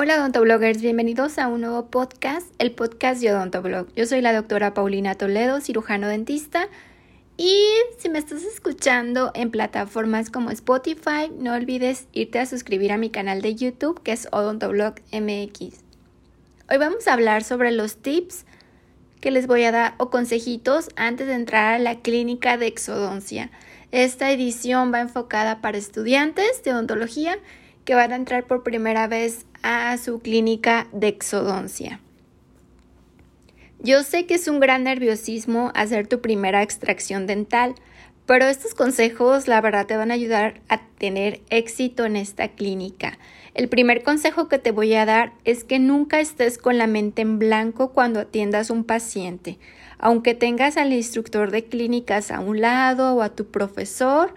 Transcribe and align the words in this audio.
Hola 0.00 0.20
odontobloggers, 0.20 0.80
bienvenidos 0.80 1.40
a 1.40 1.48
un 1.48 1.62
nuevo 1.62 1.86
podcast, 1.86 2.46
el 2.60 2.70
podcast 2.70 3.20
de 3.20 3.32
Odontoblog. 3.32 3.92
Yo 3.96 4.06
soy 4.06 4.20
la 4.20 4.32
doctora 4.32 4.72
Paulina 4.72 5.16
Toledo, 5.16 5.60
cirujano 5.60 6.06
dentista. 6.06 6.68
Y 7.36 7.64
si 7.98 8.08
me 8.08 8.20
estás 8.20 8.44
escuchando 8.44 9.32
en 9.34 9.50
plataformas 9.50 10.30
como 10.30 10.52
Spotify, 10.52 11.32
no 11.36 11.52
olvides 11.52 12.06
irte 12.12 12.38
a 12.38 12.46
suscribir 12.46 12.92
a 12.92 12.96
mi 12.96 13.10
canal 13.10 13.42
de 13.42 13.56
YouTube 13.56 14.00
que 14.04 14.12
es 14.12 14.28
Odontoblog 14.30 14.94
MX. 15.10 15.82
Hoy 16.70 16.78
vamos 16.78 17.08
a 17.08 17.14
hablar 17.14 17.42
sobre 17.42 17.72
los 17.72 17.96
tips 17.96 18.46
que 19.20 19.32
les 19.32 19.48
voy 19.48 19.64
a 19.64 19.72
dar 19.72 19.94
o 19.98 20.10
consejitos 20.10 20.90
antes 20.94 21.26
de 21.26 21.34
entrar 21.34 21.74
a 21.74 21.78
la 21.80 21.98
clínica 22.02 22.56
de 22.56 22.68
exodoncia. 22.68 23.50
Esta 23.90 24.30
edición 24.30 24.94
va 24.94 25.00
enfocada 25.00 25.60
para 25.60 25.76
estudiantes 25.76 26.62
de 26.62 26.72
odontología 26.72 27.36
que 27.88 27.94
van 27.94 28.12
a 28.12 28.16
entrar 28.16 28.44
por 28.44 28.62
primera 28.62 29.08
vez 29.08 29.46
a 29.62 29.96
su 29.98 30.20
clínica 30.20 30.88
de 30.92 31.08
exodoncia. 31.08 32.00
Yo 33.80 34.02
sé 34.02 34.26
que 34.26 34.34
es 34.34 34.48
un 34.48 34.58
gran 34.58 34.84
nerviosismo 34.84 35.70
hacer 35.74 36.08
tu 36.08 36.20
primera 36.20 36.62
extracción 36.62 37.26
dental, 37.26 37.74
pero 38.26 38.46
estos 38.46 38.74
consejos 38.74 39.48
la 39.48 39.60
verdad 39.60 39.86
te 39.86 39.96
van 39.96 40.10
a 40.10 40.14
ayudar 40.14 40.60
a 40.68 40.80
tener 40.98 41.40
éxito 41.48 42.04
en 42.04 42.16
esta 42.16 42.48
clínica. 42.48 43.18
El 43.54 43.68
primer 43.68 44.02
consejo 44.02 44.48
que 44.48 44.58
te 44.58 44.72
voy 44.72 44.94
a 44.94 45.06
dar 45.06 45.32
es 45.44 45.64
que 45.64 45.78
nunca 45.78 46.20
estés 46.20 46.58
con 46.58 46.76
la 46.76 46.86
mente 46.86 47.22
en 47.22 47.38
blanco 47.38 47.92
cuando 47.92 48.20
atiendas 48.20 48.70
un 48.70 48.84
paciente. 48.84 49.58
Aunque 49.98 50.34
tengas 50.34 50.76
al 50.76 50.92
instructor 50.92 51.50
de 51.50 51.64
clínicas 51.64 52.30
a 52.30 52.40
un 52.40 52.60
lado 52.60 53.14
o 53.14 53.22
a 53.22 53.30
tu 53.30 53.46
profesor, 53.46 54.34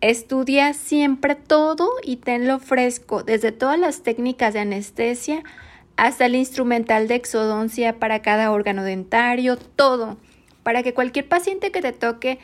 Estudia 0.00 0.74
siempre 0.74 1.34
todo 1.34 1.90
y 2.02 2.16
tenlo 2.16 2.58
fresco, 2.58 3.22
desde 3.22 3.50
todas 3.50 3.78
las 3.78 4.02
técnicas 4.02 4.52
de 4.52 4.60
anestesia 4.60 5.42
hasta 5.96 6.26
el 6.26 6.34
instrumental 6.34 7.08
de 7.08 7.14
exodoncia 7.14 7.98
para 7.98 8.20
cada 8.20 8.52
órgano 8.52 8.84
dentario, 8.84 9.56
todo, 9.56 10.18
para 10.62 10.82
que 10.82 10.92
cualquier 10.92 11.26
paciente 11.26 11.70
que 11.70 11.80
te 11.80 11.92
toque 11.92 12.38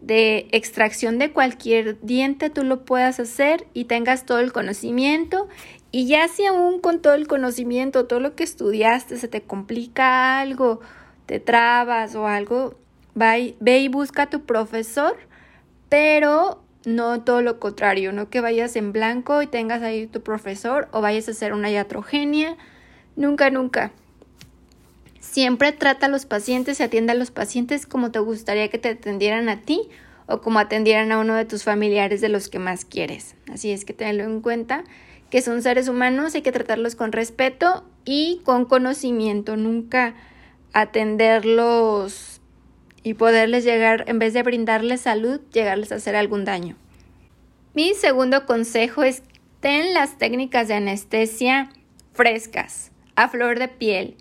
de 0.00 0.48
extracción 0.50 1.18
de 1.18 1.30
cualquier 1.30 1.98
diente 2.00 2.50
tú 2.50 2.64
lo 2.64 2.84
puedas 2.84 3.20
hacer 3.20 3.66
y 3.72 3.84
tengas 3.84 4.26
todo 4.26 4.40
el 4.40 4.52
conocimiento. 4.52 5.48
Y 5.92 6.08
ya 6.08 6.26
si 6.28 6.44
aún 6.44 6.80
con 6.80 7.00
todo 7.00 7.14
el 7.14 7.28
conocimiento, 7.28 8.06
todo 8.06 8.18
lo 8.20 8.34
que 8.34 8.44
estudiaste 8.44 9.16
se 9.16 9.28
te 9.28 9.42
complica 9.42 10.40
algo, 10.40 10.80
te 11.26 11.38
trabas 11.38 12.16
o 12.16 12.26
algo, 12.26 12.74
ve 13.14 13.78
y 13.78 13.88
busca 13.88 14.22
a 14.22 14.30
tu 14.30 14.44
profesor, 14.44 15.16
pero 15.88 16.65
no 16.86 17.20
todo 17.20 17.42
lo 17.42 17.58
contrario, 17.58 18.12
no 18.12 18.30
que 18.30 18.40
vayas 18.40 18.76
en 18.76 18.92
blanco 18.92 19.42
y 19.42 19.48
tengas 19.48 19.82
ahí 19.82 20.06
tu 20.06 20.22
profesor 20.22 20.88
o 20.92 21.00
vayas 21.00 21.26
a 21.26 21.32
hacer 21.32 21.52
una 21.52 21.68
iatrogenia, 21.68 22.56
nunca, 23.16 23.50
nunca. 23.50 23.90
Siempre 25.20 25.72
trata 25.72 26.06
a 26.06 26.08
los 26.08 26.26
pacientes 26.26 26.78
y 26.78 26.84
atienda 26.84 27.12
a 27.12 27.16
los 27.16 27.32
pacientes 27.32 27.86
como 27.86 28.12
te 28.12 28.20
gustaría 28.20 28.68
que 28.68 28.78
te 28.78 28.90
atendieran 28.90 29.48
a 29.48 29.62
ti 29.62 29.82
o 30.26 30.40
como 30.40 30.60
atendieran 30.60 31.10
a 31.10 31.18
uno 31.18 31.34
de 31.34 31.44
tus 31.44 31.64
familiares 31.64 32.20
de 32.20 32.28
los 32.28 32.48
que 32.48 32.60
más 32.60 32.84
quieres. 32.84 33.34
Así 33.52 33.72
es 33.72 33.84
que 33.84 33.92
tenlo 33.92 34.22
en 34.22 34.40
cuenta 34.40 34.84
que 35.28 35.42
son 35.42 35.62
seres 35.62 35.88
humanos, 35.88 36.36
hay 36.36 36.42
que 36.42 36.52
tratarlos 36.52 36.94
con 36.94 37.10
respeto 37.10 37.84
y 38.04 38.40
con 38.44 38.64
conocimiento, 38.64 39.56
nunca 39.56 40.14
atenderlos 40.72 42.35
y 43.06 43.14
poderles 43.14 43.62
llegar, 43.62 44.02
en 44.08 44.18
vez 44.18 44.34
de 44.34 44.42
brindarles 44.42 45.02
salud, 45.02 45.40
llegarles 45.52 45.92
a 45.92 45.94
hacer 45.94 46.16
algún 46.16 46.44
daño. 46.44 46.74
Mi 47.72 47.94
segundo 47.94 48.46
consejo 48.46 49.04
es 49.04 49.22
ten 49.60 49.94
las 49.94 50.18
técnicas 50.18 50.66
de 50.66 50.74
anestesia 50.74 51.70
frescas, 52.14 52.90
a 53.14 53.28
flor 53.28 53.60
de 53.60 53.68
piel, 53.68 54.16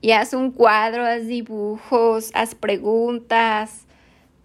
y 0.00 0.12
haz 0.12 0.32
un 0.32 0.52
cuadro, 0.52 1.04
haz 1.04 1.26
dibujos, 1.26 2.30
haz 2.32 2.54
preguntas 2.54 3.84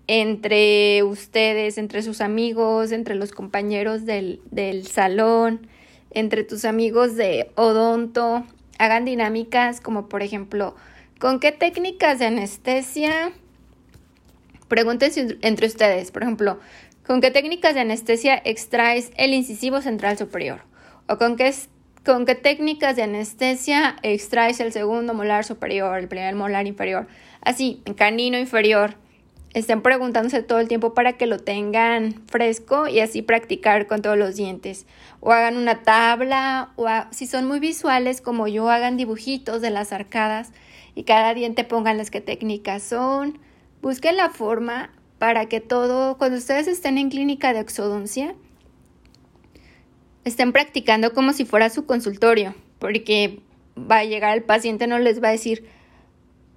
entre 0.07 1.01
ustedes, 1.03 1.77
entre 1.77 2.01
sus 2.01 2.19
amigos, 2.19 2.91
entre 2.91 3.16
los 3.16 3.31
compañeros 3.31 4.06
del, 4.06 4.41
del 4.51 4.88
salón, 4.88 5.67
entre 6.12 6.44
tus 6.44 6.66
amigos 6.66 7.16
de 7.16 7.50
odonto, 7.56 8.45
hagan 8.77 9.06
dinámicas 9.06 9.79
como 9.79 10.09
por 10.09 10.22
ejemplo, 10.22 10.75
¿con 11.17 11.39
qué 11.39 11.53
técnicas 11.53 12.19
de 12.19 12.25
anestesia 12.25 13.31
Pregúntense 14.67 15.37
entre 15.41 15.67
ustedes, 15.67 16.11
por 16.11 16.23
ejemplo, 16.23 16.59
¿con 17.05 17.21
qué 17.21 17.29
técnicas 17.29 17.75
de 17.75 17.81
anestesia 17.81 18.41
extraes 18.43 19.11
el 19.15 19.33
incisivo 19.33 19.81
central 19.81 20.17
superior? 20.17 20.61
¿O 21.07 21.17
con 21.17 21.35
qué, 21.35 21.53
con 22.03 22.25
qué 22.25 22.33
técnicas 22.33 22.95
de 22.95 23.03
anestesia 23.03 23.97
extraes 24.01 24.59
el 24.59 24.71
segundo 24.71 25.13
molar 25.13 25.45
superior, 25.45 25.99
el 25.99 26.07
primer 26.07 26.33
molar 26.33 26.65
inferior? 26.65 27.07
Así, 27.41 27.81
en 27.85 27.93
canino 27.93 28.39
inferior. 28.39 28.95
Estén 29.53 29.81
preguntándose 29.81 30.43
todo 30.43 30.59
el 30.59 30.67
tiempo 30.67 30.93
para 30.93 31.13
que 31.13 31.27
lo 31.27 31.39
tengan 31.39 32.25
fresco 32.27 32.89
y 32.89 32.99
así 32.99 33.21
practicar 33.21 33.87
con 33.87 34.01
todos 34.01 34.17
los 34.17 34.35
dientes. 34.35 34.85
O 35.21 35.31
hagan 35.31 35.55
una 35.55 35.83
tabla, 35.83 36.71
o 36.75 36.87
si 37.11 37.25
son 37.25 37.47
muy 37.47 37.59
visuales 37.59 38.19
como 38.19 38.47
yo, 38.47 38.69
hagan 38.69 38.97
dibujitos 38.97 39.61
de 39.61 39.69
las 39.69 39.93
arcadas 39.93 40.51
y 40.93 41.03
cada 41.03 41.33
diente 41.33 41.63
pongan 41.63 41.97
las 41.97 42.11
que 42.11 42.19
técnicas 42.19 42.83
son 42.83 43.39
Busquen 43.81 44.18
la 44.18 44.30
forma 44.30 44.91
para 45.19 45.47
que 45.47 45.62
todo, 45.62 46.18
cuando 46.18 46.38
ustedes 46.38 46.68
estén 46.68 46.97
en 46.97 47.09
clínica 47.09 47.53
de 47.53 47.59
exodoncia, 47.59 48.36
estén 50.24 50.52
practicando 50.52 51.13
como 51.13 51.34
si 51.34 51.46
fuera 51.46 51.69
su 51.69 51.86
consultorio, 51.86 52.56
porque 52.80 53.40
va 53.78 54.00
a 54.00 54.06
llegar 54.06 54.36
el 54.36 54.44
paciente, 54.44 54.88
no 54.88 55.00
les 55.00 55.24
va 55.24 55.30
a 55.30 55.31
decir, 55.31 55.66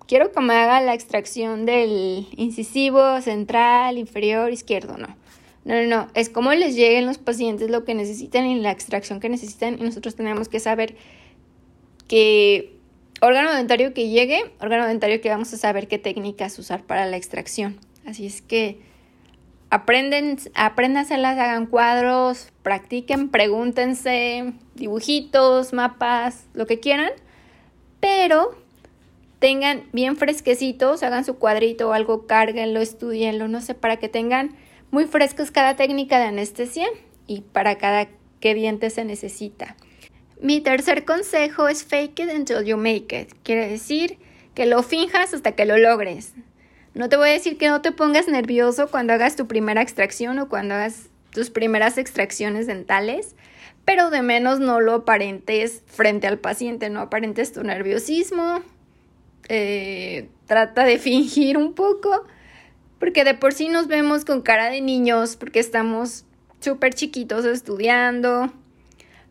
quiero 0.06 0.32
que 0.32 0.40
me 0.40 0.54
haga 0.54 0.80
la 0.80 0.94
extracción 0.94 1.66
del 1.66 2.26
incisivo 2.36 3.20
central, 3.20 3.98
inferior, 3.98 4.50
izquierdo, 4.52 4.96
no. 4.96 5.16
No, 5.64 5.74
no, 5.74 5.86
no, 5.86 6.08
es 6.14 6.30
como 6.30 6.54
les 6.54 6.74
lleguen 6.76 7.04
los 7.04 7.18
pacientes 7.18 7.68
lo 7.68 7.84
que 7.84 7.94
necesitan 7.94 8.46
y 8.46 8.58
la 8.58 8.70
extracción 8.70 9.20
que 9.20 9.28
necesitan 9.28 9.78
y 9.78 9.82
nosotros 9.82 10.14
tenemos 10.14 10.48
que 10.48 10.60
saber 10.60 10.96
que 12.06 12.77
órgano 13.20 13.52
dentario 13.54 13.94
que 13.94 14.08
llegue, 14.08 14.52
órgano 14.60 14.86
dentario 14.86 15.20
que 15.20 15.30
vamos 15.30 15.52
a 15.52 15.56
saber 15.56 15.88
qué 15.88 15.98
técnicas 15.98 16.58
usar 16.58 16.82
para 16.82 17.06
la 17.06 17.16
extracción. 17.16 17.78
Así 18.06 18.26
es 18.26 18.42
que 18.42 18.80
aprenden, 19.70 20.38
apréndanselas, 20.54 21.38
hagan 21.38 21.66
cuadros, 21.66 22.50
practiquen, 22.62 23.28
pregúntense, 23.28 24.52
dibujitos, 24.74 25.72
mapas, 25.72 26.46
lo 26.54 26.66
que 26.66 26.80
quieran, 26.80 27.12
pero 28.00 28.56
tengan 29.38 29.84
bien 29.92 30.16
fresquecitos, 30.16 31.02
hagan 31.02 31.24
su 31.24 31.36
cuadrito 31.38 31.88
o 31.88 31.92
algo, 31.92 32.26
cárguenlo, 32.26 32.80
estudienlo, 32.80 33.48
no 33.48 33.60
sé, 33.60 33.74
para 33.74 33.98
que 33.98 34.08
tengan 34.08 34.56
muy 34.90 35.04
frescos 35.04 35.50
cada 35.50 35.76
técnica 35.76 36.18
de 36.18 36.24
anestesia 36.24 36.88
y 37.26 37.42
para 37.42 37.76
cada 37.76 38.08
qué 38.40 38.54
diente 38.54 38.90
se 38.90 39.04
necesita. 39.04 39.76
Mi 40.40 40.60
tercer 40.60 41.04
consejo 41.04 41.68
es 41.68 41.84
fake 41.84 42.20
it 42.20 42.30
until 42.32 42.62
you 42.62 42.76
make 42.76 43.18
it. 43.18 43.32
Quiere 43.42 43.68
decir 43.68 44.18
que 44.54 44.66
lo 44.66 44.82
finjas 44.82 45.34
hasta 45.34 45.52
que 45.52 45.64
lo 45.64 45.78
logres. 45.78 46.32
No 46.94 47.08
te 47.08 47.16
voy 47.16 47.30
a 47.30 47.32
decir 47.32 47.58
que 47.58 47.68
no 47.68 47.80
te 47.80 47.92
pongas 47.92 48.28
nervioso 48.28 48.88
cuando 48.88 49.12
hagas 49.12 49.36
tu 49.36 49.46
primera 49.46 49.82
extracción 49.82 50.38
o 50.38 50.48
cuando 50.48 50.74
hagas 50.74 51.08
tus 51.30 51.50
primeras 51.50 51.98
extracciones 51.98 52.66
dentales, 52.66 53.34
pero 53.84 54.10
de 54.10 54.22
menos 54.22 54.60
no 54.60 54.80
lo 54.80 54.94
aparentes 54.94 55.82
frente 55.86 56.26
al 56.26 56.38
paciente, 56.38 56.88
no 56.90 57.00
aparentes 57.00 57.52
tu 57.52 57.62
nerviosismo. 57.62 58.62
Eh, 59.48 60.28
trata 60.46 60.84
de 60.84 60.98
fingir 60.98 61.56
un 61.56 61.74
poco, 61.74 62.24
porque 62.98 63.24
de 63.24 63.34
por 63.34 63.54
sí 63.54 63.68
nos 63.68 63.86
vemos 63.86 64.24
con 64.24 64.42
cara 64.42 64.70
de 64.70 64.80
niños, 64.80 65.36
porque 65.36 65.60
estamos 65.60 66.24
súper 66.60 66.94
chiquitos 66.94 67.44
estudiando, 67.44 68.52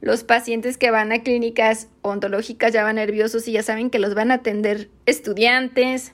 los 0.01 0.23
pacientes 0.23 0.77
que 0.77 0.91
van 0.91 1.11
a 1.11 1.23
clínicas 1.23 1.87
ontológicas 2.01 2.71
ya 2.71 2.83
van 2.83 2.97
nerviosos 2.97 3.47
y 3.47 3.53
ya 3.53 3.63
saben 3.63 3.89
que 3.89 3.99
los 3.99 4.13
van 4.13 4.31
a 4.31 4.35
atender 4.35 4.89
estudiantes. 5.05 6.13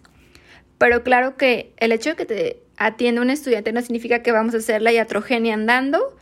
Pero 0.77 1.03
claro 1.03 1.37
que 1.37 1.73
el 1.77 1.91
hecho 1.91 2.11
de 2.11 2.15
que 2.15 2.25
te 2.25 2.59
atienda 2.77 3.21
un 3.21 3.29
estudiante 3.29 3.73
no 3.73 3.81
significa 3.81 4.23
que 4.23 4.31
vamos 4.31 4.53
a 4.53 4.57
hacer 4.57 4.81
la 4.81 4.91
iatrogenia 4.91 5.53
andando. 5.53 6.17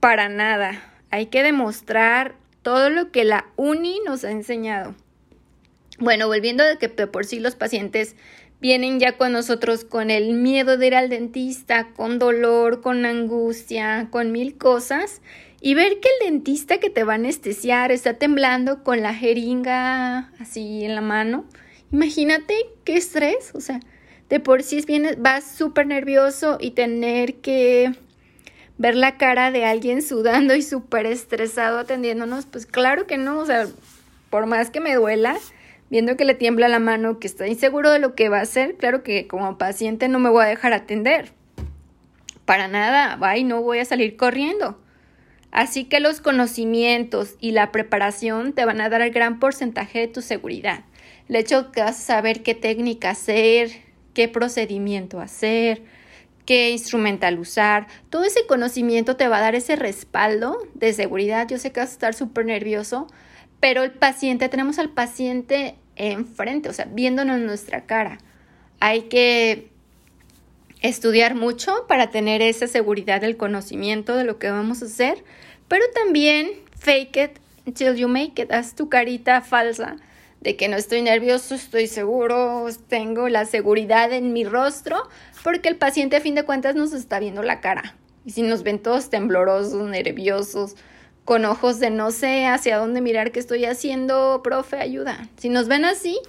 Para 0.00 0.28
nada. 0.28 0.82
Hay 1.10 1.26
que 1.26 1.42
demostrar 1.42 2.34
todo 2.62 2.90
lo 2.90 3.12
que 3.12 3.24
la 3.24 3.46
uni 3.56 4.00
nos 4.04 4.24
ha 4.24 4.30
enseñado. 4.30 4.94
Bueno, 5.98 6.26
volviendo 6.26 6.64
de 6.64 6.76
que 6.76 6.88
por 6.88 7.24
sí 7.24 7.40
los 7.40 7.54
pacientes 7.54 8.16
vienen 8.60 9.00
ya 9.00 9.16
con 9.16 9.32
nosotros 9.32 9.84
con 9.84 10.10
el 10.10 10.34
miedo 10.34 10.76
de 10.76 10.86
ir 10.86 10.94
al 10.94 11.08
dentista, 11.08 11.88
con 11.94 12.18
dolor, 12.18 12.80
con 12.80 13.04
angustia, 13.04 14.08
con 14.10 14.32
mil 14.32 14.56
cosas, 14.56 15.20
y 15.60 15.74
ver 15.74 16.00
que 16.00 16.08
el 16.20 16.32
dentista 16.32 16.78
que 16.78 16.90
te 16.90 17.04
va 17.04 17.12
a 17.12 17.16
anestesiar 17.16 17.92
está 17.92 18.14
temblando 18.14 18.84
con 18.84 19.02
la 19.02 19.14
jeringa 19.14 20.30
así 20.38 20.84
en 20.84 20.94
la 20.94 21.00
mano. 21.00 21.44
Imagínate 21.92 22.54
qué 22.84 22.96
estrés, 22.96 23.52
o 23.54 23.60
sea, 23.60 23.80
de 24.28 24.40
por 24.40 24.62
sí 24.62 24.78
es 24.78 24.86
bien, 24.86 25.16
vas 25.18 25.44
súper 25.44 25.86
nervioso 25.86 26.58
y 26.60 26.72
tener 26.72 27.36
que 27.36 27.92
ver 28.78 28.94
la 28.94 29.16
cara 29.16 29.50
de 29.50 29.64
alguien 29.64 30.02
sudando 30.02 30.54
y 30.54 30.62
súper 30.62 31.06
estresado 31.06 31.78
atendiéndonos, 31.78 32.46
pues 32.46 32.66
claro 32.66 33.06
que 33.06 33.18
no, 33.18 33.38
o 33.38 33.46
sea, 33.46 33.66
por 34.30 34.46
más 34.46 34.70
que 34.70 34.80
me 34.80 34.94
duela, 34.94 35.36
viendo 35.90 36.16
que 36.16 36.24
le 36.24 36.34
tiembla 36.34 36.68
la 36.68 36.78
mano, 36.78 37.18
que 37.18 37.26
está 37.26 37.46
inseguro 37.46 37.90
de 37.90 37.98
lo 37.98 38.14
que 38.14 38.28
va 38.28 38.38
a 38.38 38.42
hacer, 38.42 38.76
claro 38.76 39.02
que 39.02 39.26
como 39.26 39.58
paciente 39.58 40.08
no 40.08 40.18
me 40.18 40.30
voy 40.30 40.44
a 40.44 40.48
dejar 40.48 40.72
atender. 40.72 41.32
Para 42.44 42.68
nada, 42.68 43.16
va 43.16 43.36
y 43.36 43.44
no 43.44 43.62
voy 43.62 43.78
a 43.78 43.84
salir 43.84 44.16
corriendo. 44.16 44.78
Así 45.50 45.84
que 45.84 46.00
los 46.00 46.20
conocimientos 46.20 47.36
y 47.40 47.52
la 47.52 47.72
preparación 47.72 48.52
te 48.52 48.64
van 48.64 48.80
a 48.80 48.88
dar 48.88 49.00
el 49.00 49.10
gran 49.10 49.38
porcentaje 49.38 50.00
de 50.00 50.08
tu 50.08 50.22
seguridad. 50.22 50.84
El 51.28 51.36
hecho 51.36 51.72
que 51.72 51.80
vas 51.80 51.98
a 51.98 52.04
saber 52.04 52.42
qué 52.42 52.54
técnica 52.54 53.10
hacer, 53.10 53.70
qué 54.12 54.28
procedimiento 54.28 55.20
hacer, 55.20 55.82
qué 56.44 56.70
instrumental 56.70 57.38
usar, 57.38 57.86
todo 58.08 58.24
ese 58.24 58.46
conocimiento 58.46 59.16
te 59.16 59.28
va 59.28 59.38
a 59.38 59.40
dar 59.40 59.54
ese 59.54 59.76
respaldo 59.76 60.58
de 60.74 60.92
seguridad. 60.92 61.48
Yo 61.48 61.58
sé 61.58 61.72
que 61.72 61.80
vas 61.80 61.90
a 61.90 61.92
estar 61.92 62.14
súper 62.14 62.46
nervioso, 62.46 63.08
pero 63.60 63.82
el 63.82 63.92
paciente, 63.92 64.48
tenemos 64.48 64.78
al 64.78 64.90
paciente 64.90 65.76
enfrente, 65.96 66.68
o 66.68 66.72
sea, 66.72 66.86
viéndonos 66.90 67.40
nuestra 67.40 67.86
cara. 67.86 68.18
Hay 68.80 69.02
que 69.02 69.70
estudiar 70.82 71.34
mucho 71.34 71.86
para 71.88 72.10
tener 72.10 72.42
esa 72.42 72.66
seguridad 72.66 73.20
del 73.20 73.36
conocimiento 73.36 74.16
de 74.16 74.24
lo 74.24 74.38
que 74.38 74.50
vamos 74.50 74.82
a 74.82 74.86
hacer, 74.86 75.24
pero 75.68 75.84
también 75.94 76.50
fake 76.78 77.16
it 77.16 77.30
until 77.66 77.94
you 77.96 78.08
make 78.08 78.40
it, 78.40 78.52
haz 78.52 78.74
tu 78.74 78.88
carita 78.88 79.40
falsa 79.40 79.96
de 80.40 80.56
que 80.56 80.68
no 80.68 80.76
estoy 80.76 81.02
nervioso, 81.02 81.54
estoy 81.54 81.88
seguro, 81.88 82.66
tengo 82.88 83.28
la 83.28 83.46
seguridad 83.46 84.12
en 84.12 84.32
mi 84.32 84.44
rostro, 84.44 85.08
porque 85.42 85.68
el 85.68 85.76
paciente 85.76 86.16
a 86.16 86.20
fin 86.20 86.34
de 86.34 86.44
cuentas 86.44 86.76
nos 86.76 86.92
está 86.92 87.18
viendo 87.18 87.42
la 87.42 87.60
cara. 87.60 87.96
Y 88.24 88.30
si 88.30 88.42
nos 88.42 88.62
ven 88.62 88.78
todos 88.78 89.10
temblorosos, 89.10 89.88
nerviosos, 89.88 90.76
con 91.26 91.44
ojos 91.44 91.80
de 91.80 91.90
no 91.90 92.12
sé 92.12 92.46
hacia 92.46 92.78
dónde 92.78 93.00
mirar 93.00 93.32
qué 93.32 93.40
estoy 93.40 93.64
haciendo, 93.64 94.40
profe, 94.44 94.76
ayuda. 94.76 95.28
Si 95.36 95.48
nos 95.48 95.66
ven 95.66 95.84
así, 95.84 96.20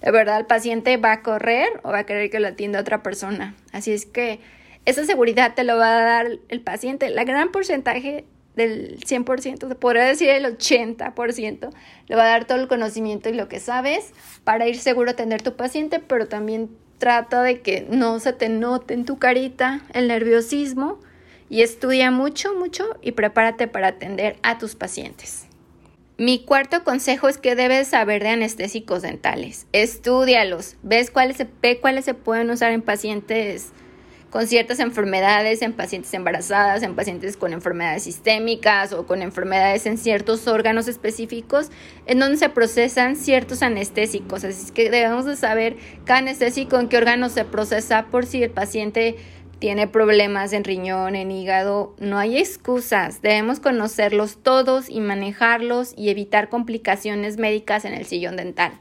de 0.00 0.10
verdad 0.10 0.38
el 0.40 0.46
paciente 0.46 0.96
va 0.96 1.12
a 1.12 1.22
correr 1.22 1.68
o 1.82 1.92
va 1.92 1.98
a 1.98 2.06
querer 2.06 2.30
que 2.30 2.40
lo 2.40 2.48
atienda 2.48 2.80
otra 2.80 3.02
persona. 3.02 3.54
Así 3.72 3.92
es 3.92 4.06
que 4.06 4.40
esa 4.86 5.04
seguridad 5.04 5.54
te 5.54 5.62
lo 5.62 5.76
va 5.76 5.98
a 5.98 6.02
dar 6.02 6.28
el 6.48 6.60
paciente. 6.62 7.10
La 7.10 7.24
gran 7.24 7.52
porcentaje 7.52 8.24
del 8.54 8.98
100%, 9.00 9.68
se 9.68 9.74
podría 9.74 10.04
decir 10.04 10.30
el 10.30 10.46
80%, 10.46 11.68
le 12.08 12.16
va 12.16 12.22
a 12.22 12.28
dar 12.28 12.46
todo 12.46 12.58
el 12.58 12.66
conocimiento 12.66 13.28
y 13.28 13.34
lo 13.34 13.48
que 13.48 13.60
sabes 13.60 14.12
para 14.42 14.66
ir 14.66 14.78
seguro 14.78 15.10
a 15.10 15.12
atender 15.12 15.42
tu 15.42 15.54
paciente, 15.54 15.98
pero 15.98 16.28
también 16.28 16.70
trata 16.96 17.42
de 17.42 17.60
que 17.60 17.86
no 17.90 18.20
se 18.20 18.32
te 18.32 18.48
note 18.48 18.94
en 18.94 19.04
tu 19.04 19.18
carita 19.18 19.82
el 19.92 20.08
nerviosismo 20.08 20.98
y 21.48 21.62
estudia 21.62 22.10
mucho, 22.10 22.54
mucho 22.54 22.96
y 23.02 23.12
prepárate 23.12 23.68
para 23.68 23.88
atender 23.88 24.36
a 24.42 24.58
tus 24.58 24.74
pacientes. 24.74 25.46
Mi 26.18 26.38
cuarto 26.44 26.82
consejo 26.82 27.28
es 27.28 27.36
que 27.36 27.54
debes 27.54 27.88
saber 27.88 28.22
de 28.22 28.30
anestésicos 28.30 29.02
dentales. 29.02 29.66
Estudialos, 29.72 30.76
ves 30.82 31.10
cuáles 31.10 31.36
ve 31.60 31.78
cuáles 31.78 32.06
se 32.06 32.14
pueden 32.14 32.48
usar 32.48 32.72
en 32.72 32.80
pacientes 32.80 33.72
con 34.30 34.46
ciertas 34.46 34.80
enfermedades, 34.80 35.62
en 35.62 35.72
pacientes 35.72 36.12
embarazadas, 36.12 36.82
en 36.82 36.94
pacientes 36.94 37.36
con 37.36 37.52
enfermedades 37.52 38.02
sistémicas 38.02 38.92
o 38.92 39.06
con 39.06 39.22
enfermedades 39.22 39.86
en 39.86 39.98
ciertos 39.98 40.46
órganos 40.48 40.88
específicos 40.88 41.70
en 42.06 42.18
donde 42.18 42.36
se 42.36 42.48
procesan 42.48 43.16
ciertos 43.16 43.62
anestésicos. 43.62 44.44
Así 44.44 44.72
que 44.72 44.90
debemos 44.90 45.24
de 45.26 45.36
saber 45.36 45.76
cada 46.04 46.18
anestésico 46.18 46.78
en 46.78 46.88
qué 46.88 46.98
órgano 46.98 47.28
se 47.28 47.44
procesa 47.44 48.06
por 48.06 48.26
si 48.26 48.42
el 48.42 48.50
paciente 48.50 49.16
tiene 49.58 49.88
problemas 49.88 50.52
en 50.52 50.64
riñón, 50.64 51.14
en 51.14 51.30
hígado, 51.30 51.94
no 51.98 52.18
hay 52.18 52.38
excusas. 52.38 53.22
Debemos 53.22 53.60
conocerlos 53.60 54.42
todos 54.42 54.90
y 54.90 55.00
manejarlos 55.00 55.94
y 55.96 56.10
evitar 56.10 56.48
complicaciones 56.48 57.38
médicas 57.38 57.84
en 57.84 57.94
el 57.94 58.04
sillón 58.06 58.36
dental. 58.36 58.72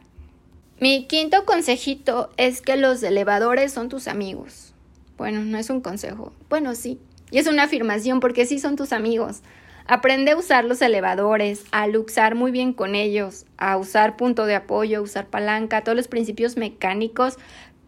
Mi 0.80 1.06
quinto 1.07 1.45
consejito 1.45 2.30
es 2.36 2.62
que 2.62 2.75
los 2.75 3.01
elevadores 3.01 3.72
son 3.72 3.88
tus 3.88 4.10
amigos. 4.10 4.74
Bueno, 5.18 5.39
no 5.42 5.57
es 5.57 5.69
un 5.69 5.80
consejo. 5.80 6.33
Bueno, 6.50 6.75
sí. 6.75 7.00
Y 7.31 7.38
es 7.38 7.48
una 7.48 7.63
afirmación 7.63 8.19
porque 8.19 8.45
sí 8.45 8.60
son 8.60 8.75
tus 8.75 8.92
amigos. 8.92 9.42
Aprende 9.88 10.31
a 10.31 10.38
usar 10.38 10.66
los 10.66 10.81
elevadores, 10.81 11.63
a 11.71 11.86
luxar 11.86 12.33
muy 12.33 12.51
bien 12.51 12.74
con 12.74 12.95
ellos, 12.95 13.45
a 13.57 13.78
usar 13.78 14.18
punto 14.18 14.48
de 14.48 14.56
apoyo, 14.56 14.98
a 14.98 15.01
usar 15.01 15.28
palanca, 15.28 15.83
todos 15.83 15.95
los 15.95 16.07
principios 16.07 16.57
mecánicos 16.57 17.38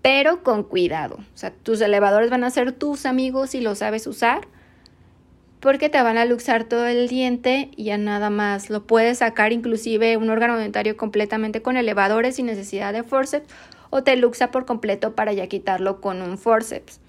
pero 0.08 0.42
con 0.42 0.64
cuidado. 0.64 1.16
O 1.16 1.38
sea, 1.38 1.52
tus 1.52 1.82
elevadores 1.82 2.30
van 2.30 2.46
a 2.46 2.50
ser 2.50 2.72
tus 2.72 3.06
amigos 3.06 3.50
si 3.50 3.60
los 3.60 3.80
sabes 3.80 4.08
usar, 4.08 4.48
porque 5.60 5.90
te 5.90 6.02
van 6.02 6.18
a 6.18 6.24
luxar 6.24 6.64
todo 6.64 6.88
el 6.88 7.10
diente 7.10 7.72
y 7.76 7.84
ya 7.84 7.98
nada 7.98 8.30
más. 8.30 8.70
Lo 8.70 8.88
puedes 8.88 9.18
sacar 9.18 9.52
inclusive 9.52 10.16
un 10.16 10.30
órgano 10.30 10.58
dentario 10.58 10.96
completamente 10.96 11.62
con 11.62 11.76
elevadores 11.76 12.38
sin 12.38 12.46
necesidad 12.46 12.94
de 12.94 13.04
forceps 13.04 13.54
o 13.90 14.02
te 14.02 14.16
luxa 14.16 14.50
por 14.50 14.66
completo 14.66 15.14
para 15.14 15.34
ya 15.34 15.48
quitarlo 15.48 16.00
con 16.00 16.22
un 16.22 16.38
forceps. 16.38 17.02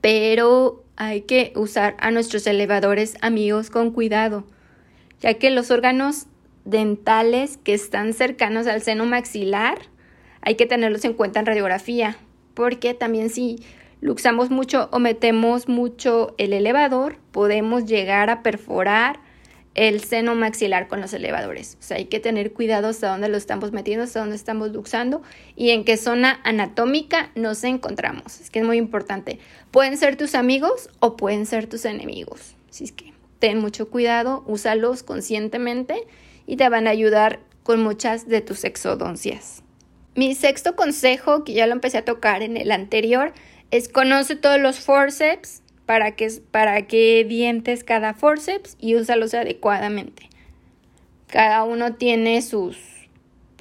Pero 0.00 0.82
hay 0.96 1.20
que 1.20 1.52
usar 1.54 1.94
a 2.00 2.10
nuestros 2.10 2.48
elevadores 2.48 3.14
amigos 3.20 3.70
con 3.70 3.92
cuidado, 3.92 4.42
ya 5.20 5.34
que 5.34 5.50
los 5.50 5.70
órganos 5.70 6.26
dentales 6.64 7.58
que 7.58 7.74
están 7.74 8.12
cercanos 8.12 8.66
al 8.66 8.82
seno 8.82 9.06
maxilar 9.06 9.78
hay 10.46 10.54
que 10.54 10.64
tenerlos 10.64 11.04
en 11.04 11.12
cuenta 11.12 11.40
en 11.40 11.46
radiografía, 11.46 12.16
porque 12.54 12.94
también 12.94 13.30
si 13.30 13.64
luxamos 14.00 14.48
mucho 14.48 14.88
o 14.92 15.00
metemos 15.00 15.68
mucho 15.68 16.36
el 16.38 16.52
elevador, 16.52 17.18
podemos 17.32 17.84
llegar 17.84 18.30
a 18.30 18.44
perforar 18.44 19.18
el 19.74 20.04
seno 20.04 20.36
maxilar 20.36 20.86
con 20.86 21.00
los 21.00 21.12
elevadores. 21.12 21.76
O 21.80 21.82
sea, 21.82 21.96
hay 21.96 22.04
que 22.04 22.20
tener 22.20 22.52
cuidado 22.52 22.86
hasta 22.86 23.10
dónde 23.10 23.28
lo 23.28 23.36
estamos 23.36 23.72
metiendo, 23.72 24.04
hasta 24.04 24.20
dónde 24.20 24.36
estamos 24.36 24.70
luxando 24.70 25.20
y 25.56 25.70
en 25.70 25.84
qué 25.84 25.96
zona 25.96 26.40
anatómica 26.44 27.32
nos 27.34 27.64
encontramos. 27.64 28.40
Es 28.40 28.48
que 28.50 28.60
es 28.60 28.64
muy 28.64 28.76
importante. 28.76 29.40
Pueden 29.72 29.96
ser 29.96 30.14
tus 30.14 30.36
amigos 30.36 30.90
o 31.00 31.16
pueden 31.16 31.44
ser 31.46 31.66
tus 31.66 31.84
enemigos. 31.84 32.54
Así 32.70 32.84
es 32.84 32.92
que 32.92 33.12
ten 33.40 33.58
mucho 33.58 33.90
cuidado, 33.90 34.44
úsalos 34.46 35.02
conscientemente 35.02 36.06
y 36.46 36.54
te 36.54 36.68
van 36.68 36.86
a 36.86 36.90
ayudar 36.90 37.40
con 37.64 37.82
muchas 37.82 38.28
de 38.28 38.42
tus 38.42 38.62
exodoncias. 38.62 39.65
Mi 40.16 40.34
sexto 40.34 40.76
consejo, 40.76 41.44
que 41.44 41.52
ya 41.52 41.66
lo 41.66 41.72
empecé 41.72 41.98
a 41.98 42.04
tocar 42.04 42.42
en 42.42 42.56
el 42.56 42.72
anterior, 42.72 43.34
es 43.70 43.88
conoce 43.88 44.34
todos 44.34 44.58
los 44.58 44.80
forceps, 44.80 45.62
para 45.84 46.16
que, 46.16 46.28
para 46.50 46.80
dientes 46.80 47.84
cada 47.84 48.12
forceps 48.12 48.76
y 48.80 48.96
úsalos 48.96 49.34
adecuadamente. 49.34 50.28
Cada 51.28 51.64
uno 51.64 51.94
tiene 51.94 52.42
sus, 52.42 52.78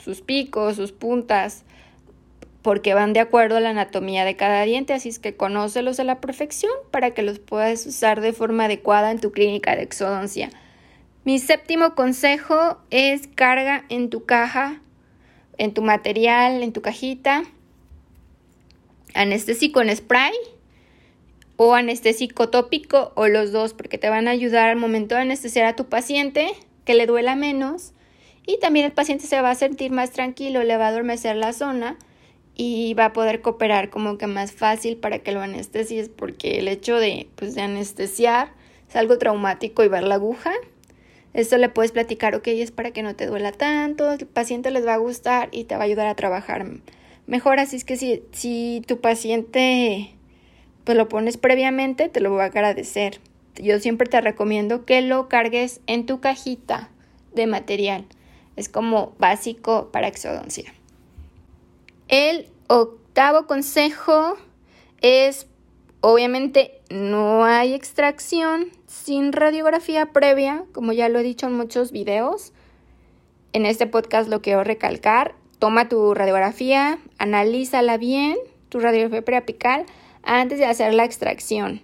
sus 0.03 0.21
picos, 0.21 0.75
sus 0.77 0.91
puntas, 0.91 1.63
porque 2.61 2.95
van 2.95 3.13
de 3.13 3.19
acuerdo 3.19 3.57
a 3.57 3.59
la 3.59 3.69
anatomía 3.69 4.25
de 4.25 4.35
cada 4.35 4.63
diente, 4.63 4.93
así 4.93 5.09
es 5.09 5.19
que 5.19 5.35
conócelos 5.35 5.99
a 5.99 6.03
la 6.03 6.19
perfección 6.19 6.71
para 6.89 7.11
que 7.11 7.21
los 7.21 7.37
puedas 7.37 7.85
usar 7.85 8.21
de 8.21 8.33
forma 8.33 8.65
adecuada 8.65 9.11
en 9.11 9.19
tu 9.19 9.31
clínica 9.31 9.75
de 9.75 9.83
exodoncia. 9.83 10.49
Mi 11.25 11.37
séptimo 11.37 11.95
consejo 11.95 12.77
es 12.89 13.27
carga 13.27 13.85
en 13.89 14.09
tu 14.09 14.25
caja 14.25 14.81
en 15.57 15.73
tu 15.73 15.81
material, 15.81 16.63
en 16.63 16.73
tu 16.73 16.81
cajita, 16.81 17.43
anestésico 19.13 19.81
en 19.81 19.95
spray 19.95 20.33
o 21.57 21.73
anestésico 21.73 22.49
tópico 22.49 23.13
o 23.15 23.27
los 23.27 23.51
dos 23.51 23.73
porque 23.73 23.97
te 23.97 24.09
van 24.09 24.27
a 24.27 24.31
ayudar 24.31 24.69
al 24.69 24.77
momento 24.77 25.15
de 25.15 25.21
anestesiar 25.21 25.65
a 25.65 25.75
tu 25.75 25.85
paciente 25.85 26.49
que 26.83 26.95
le 26.95 27.07
duela 27.07 27.35
menos 27.35 27.93
y 28.45 28.59
también 28.59 28.85
el 28.85 28.91
paciente 28.91 29.25
se 29.25 29.41
va 29.41 29.51
a 29.51 29.55
sentir 29.55 29.91
más 29.91 30.11
tranquilo, 30.11 30.63
le 30.63 30.77
va 30.77 30.85
a 30.85 30.89
adormecer 30.89 31.35
la 31.35 31.53
zona 31.53 31.97
y 32.55 32.93
va 32.93 33.05
a 33.05 33.13
poder 33.13 33.41
cooperar 33.41 33.89
como 33.89 34.17
que 34.17 34.27
más 34.27 34.51
fácil 34.51 34.97
para 34.97 35.19
que 35.19 35.31
lo 35.31 35.41
anestesies 35.41 36.09
porque 36.09 36.59
el 36.59 36.67
hecho 36.67 36.97
de, 36.97 37.27
pues, 37.35 37.55
de 37.55 37.61
anestesiar 37.61 38.53
es 38.87 38.95
algo 38.95 39.17
traumático 39.17 39.83
y 39.83 39.87
ver 39.87 40.03
la 40.03 40.15
aguja 40.15 40.51
esto 41.35 41.57
le 41.57 41.69
puedes 41.69 41.91
platicar, 41.91 42.33
ok, 42.33 42.47
es 42.47 42.71
para 42.71 42.91
que 42.91 43.03
no 43.03 43.15
te 43.15 43.27
duela 43.27 43.51
tanto, 43.51 44.11
el 44.11 44.25
paciente 44.25 44.71
les 44.71 44.87
va 44.87 44.95
a 44.95 44.97
gustar 44.97 45.49
y 45.51 45.65
te 45.65 45.75
va 45.75 45.81
a 45.81 45.85
ayudar 45.85 46.07
a 46.07 46.15
trabajar 46.15 46.65
mejor. 47.27 47.59
Así 47.59 47.75
es 47.75 47.83
que 47.83 47.97
si, 47.97 48.23
si 48.31 48.81
tu 48.87 49.01
paciente 49.01 50.15
pues 50.85 50.97
lo 50.97 51.09
pones 51.09 51.37
previamente, 51.37 52.07
te 52.07 52.21
lo 52.21 52.31
va 52.33 52.43
a 52.43 52.47
agradecer. 52.47 53.19
Yo 53.55 53.79
siempre 53.79 54.07
te 54.07 54.21
recomiendo 54.21 54.85
que 54.85 55.01
lo 55.01 55.27
cargues 55.27 55.81
en 55.87 56.05
tu 56.05 56.21
cajita 56.21 56.89
de 57.33 57.47
material. 57.47 58.05
Es 58.55 58.69
como 58.69 59.13
básico 59.17 59.89
para 59.91 60.07
exodoncia. 60.07 60.73
El 62.07 62.47
octavo 62.67 63.47
consejo 63.47 64.37
es, 65.01 65.47
obviamente, 66.11 66.81
no 66.91 67.45
hay 67.45 67.73
extracción 67.73 68.67
sin 68.85 69.33
radiografía 69.33 70.07
previa, 70.07 70.63
como 70.71 70.93
ya 70.93 71.09
lo 71.09 71.17
he 71.19 71.23
dicho 71.23 71.47
en 71.47 71.53
muchos 71.53 71.91
videos. 71.91 72.53
En 73.53 73.65
este 73.65 73.87
podcast 73.87 74.29
lo 74.29 74.41
quiero 74.41 74.63
recalcar. 74.63 75.33
Toma 75.57 75.89
tu 75.89 76.13
radiografía, 76.13 76.99
analízala 77.17 77.97
bien, 77.97 78.37
tu 78.69 78.79
radiografía 78.79 79.23
preapical, 79.23 79.85
antes 80.21 80.59
de 80.59 80.65
hacer 80.65 80.93
la 80.93 81.05
extracción. 81.05 81.81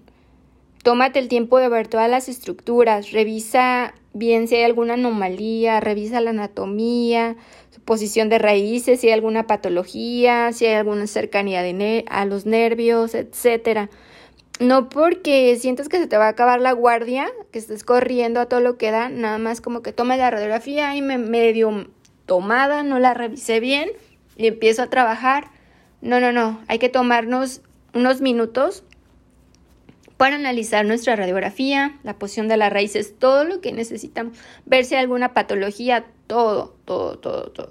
tómate 0.84 1.20
el 1.20 1.28
tiempo 1.28 1.58
de 1.60 1.70
ver 1.70 1.88
todas 1.88 2.10
las 2.10 2.28
estructuras, 2.28 3.12
revisa 3.12 3.94
bien 4.13 4.48
si 4.48 4.56
hay 4.56 4.63
alguna 4.63 4.96
anomalía, 4.96 5.80
revisa 5.80 6.22
la 6.22 6.32
anatomía, 6.32 7.38
posición 7.85 8.29
de 8.29 8.39
raíces, 8.39 9.00
si 9.00 9.07
hay 9.07 9.13
alguna 9.13 9.47
patología, 9.47 10.51
si 10.53 10.65
hay 10.65 10.75
alguna 10.75 11.07
cercanía 11.07 11.61
de 11.61 12.05
a 12.09 12.25
los 12.25 12.45
nervios, 12.45 13.15
etcétera. 13.15 13.89
No 14.59 14.89
porque 14.89 15.55
sientas 15.57 15.89
que 15.89 15.97
se 15.97 16.07
te 16.07 16.17
va 16.17 16.25
a 16.25 16.29
acabar 16.29 16.61
la 16.61 16.71
guardia, 16.71 17.27
que 17.51 17.59
estés 17.59 17.83
corriendo 17.83 18.39
a 18.39 18.45
todo 18.45 18.59
lo 18.59 18.77
que 18.77 18.91
da, 18.91 19.09
nada 19.09 19.39
más 19.39 19.59
como 19.59 19.81
que 19.81 19.91
tome 19.91 20.17
la 20.17 20.29
radiografía 20.29 20.95
y 20.95 21.01
me 21.01 21.17
medio 21.17 21.88
tomada, 22.25 22.83
no 22.83 23.00
la 23.00 23.13
revisé 23.13 23.59
bien 23.59 23.89
y 24.38 24.47
empiezo 24.47 24.83
a 24.83 24.89
trabajar. 24.89 25.47
No, 26.01 26.19
no, 26.19 26.31
no, 26.31 26.61
hay 26.67 26.79
que 26.79 26.89
tomarnos 26.89 27.61
unos 27.93 28.21
minutos 28.21 28.83
para 30.22 30.36
analizar 30.36 30.86
nuestra 30.86 31.16
radiografía, 31.16 31.98
la 32.04 32.20
posición 32.20 32.48
de 32.48 32.56
las 32.56 32.72
raíces, 32.72 33.18
todo 33.18 33.44
lo 33.44 33.60
que 33.60 33.72
necesitamos, 33.72 34.38
ver 34.68 34.86
si 34.86 34.94
hay 34.94 35.01
alguna 35.01 35.34
patología, 35.34 36.06
todo, 36.28 36.75
todo, 36.86 37.18
todo, 37.18 37.50
todo. 37.50 37.70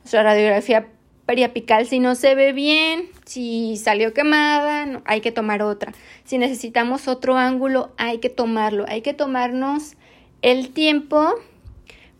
Nuestra 0.00 0.22
radiografía 0.22 0.88
periapical, 1.24 1.86
si 1.86 1.98
no 1.98 2.14
se 2.14 2.34
ve 2.34 2.52
bien, 2.52 3.06
si 3.24 3.78
salió 3.78 4.12
quemada, 4.12 5.00
hay 5.06 5.22
que 5.22 5.32
tomar 5.32 5.62
otra. 5.62 5.94
Si 6.24 6.36
necesitamos 6.36 7.08
otro 7.08 7.38
ángulo, 7.38 7.94
hay 7.96 8.18
que 8.18 8.28
tomarlo. 8.28 8.84
Hay 8.86 9.00
que 9.00 9.14
tomarnos 9.14 9.94
el 10.42 10.74
tiempo 10.74 11.32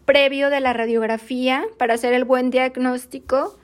previo 0.07 0.49
de 0.49 0.61
la 0.61 0.73
radiografía 0.73 1.63
para 1.77 1.93
hacer 1.93 2.15
el 2.15 2.25
buen 2.25 2.49
diagnóstico 2.49 3.59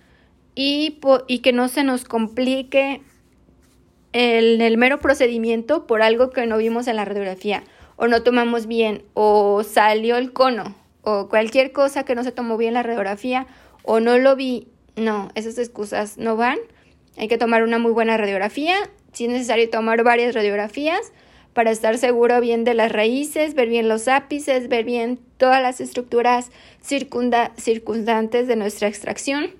y, 0.54 0.98
y 1.28 1.38
que 1.38 1.54
no 1.54 1.68
se 1.68 1.82
nos 1.82 2.04
complique 2.04 3.00
el, 4.12 4.60
el 4.60 4.76
mero 4.76 4.98
procedimiento 4.98 5.86
por 5.86 6.02
algo 6.02 6.30
que 6.30 6.46
no 6.46 6.58
vimos 6.58 6.86
en 6.86 6.96
la 6.96 7.04
radiografía, 7.04 7.64
o 7.96 8.06
no 8.06 8.22
tomamos 8.22 8.66
bien, 8.66 9.02
o 9.14 9.62
salió 9.64 10.16
el 10.16 10.32
cono, 10.32 10.74
o 11.02 11.28
cualquier 11.28 11.72
cosa 11.72 12.04
que 12.04 12.14
no 12.14 12.24
se 12.24 12.32
tomó 12.32 12.56
bien 12.56 12.68
en 12.68 12.74
la 12.74 12.82
radiografía, 12.82 13.46
o 13.82 14.00
no 14.00 14.18
lo 14.18 14.36
vi. 14.36 14.68
No, 14.96 15.30
esas 15.34 15.58
excusas 15.58 16.18
no 16.18 16.36
van. 16.36 16.58
Hay 17.16 17.28
que 17.28 17.38
tomar 17.38 17.62
una 17.62 17.78
muy 17.78 17.92
buena 17.92 18.16
radiografía. 18.16 18.76
Si 19.12 19.24
es 19.24 19.30
necesario 19.30 19.70
tomar 19.70 20.02
varias 20.04 20.34
radiografías 20.34 21.12
para 21.54 21.70
estar 21.70 21.98
seguro 21.98 22.40
bien 22.40 22.64
de 22.64 22.74
las 22.74 22.92
raíces, 22.92 23.54
ver 23.54 23.68
bien 23.68 23.88
los 23.88 24.06
ápices, 24.06 24.68
ver 24.68 24.84
bien 24.84 25.18
todas 25.38 25.62
las 25.62 25.80
estructuras 25.80 26.50
circundantes 26.82 28.46
de 28.46 28.56
nuestra 28.56 28.88
extracción. 28.88 29.50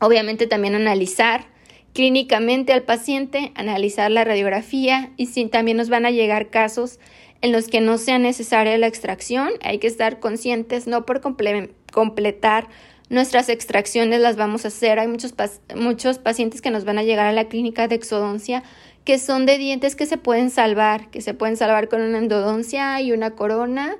Obviamente 0.00 0.46
también 0.46 0.74
analizar 0.74 1.46
clínicamente 1.92 2.72
al 2.72 2.82
paciente, 2.82 3.52
analizar 3.54 4.10
la 4.10 4.24
radiografía 4.24 5.10
y 5.16 5.26
si 5.26 5.46
también 5.46 5.76
nos 5.76 5.88
van 5.88 6.06
a 6.06 6.10
llegar 6.10 6.50
casos 6.50 6.98
en 7.40 7.52
los 7.52 7.68
que 7.68 7.80
no 7.80 7.98
sea 7.98 8.18
necesaria 8.18 8.78
la 8.78 8.86
extracción, 8.86 9.50
hay 9.62 9.78
que 9.78 9.88
estar 9.88 10.20
conscientes, 10.20 10.86
no 10.86 11.04
por 11.04 11.20
completar 11.20 12.68
nuestras 13.10 13.48
extracciones 13.48 14.20
las 14.20 14.36
vamos 14.36 14.64
a 14.64 14.68
hacer. 14.68 14.98
Hay 14.98 15.08
muchos, 15.08 15.34
muchos 15.76 16.18
pacientes 16.18 16.62
que 16.62 16.70
nos 16.70 16.84
van 16.84 16.98
a 16.98 17.02
llegar 17.02 17.26
a 17.26 17.32
la 17.32 17.48
clínica 17.48 17.88
de 17.88 17.96
exodoncia 17.96 18.62
que 19.04 19.18
son 19.18 19.46
de 19.46 19.58
dientes 19.58 19.96
que 19.96 20.06
se 20.06 20.16
pueden 20.16 20.50
salvar, 20.50 21.10
que 21.10 21.20
se 21.20 21.34
pueden 21.34 21.56
salvar 21.56 21.88
con 21.88 22.02
una 22.02 22.18
endodoncia 22.18 23.00
y 23.00 23.12
una 23.12 23.32
corona, 23.32 23.96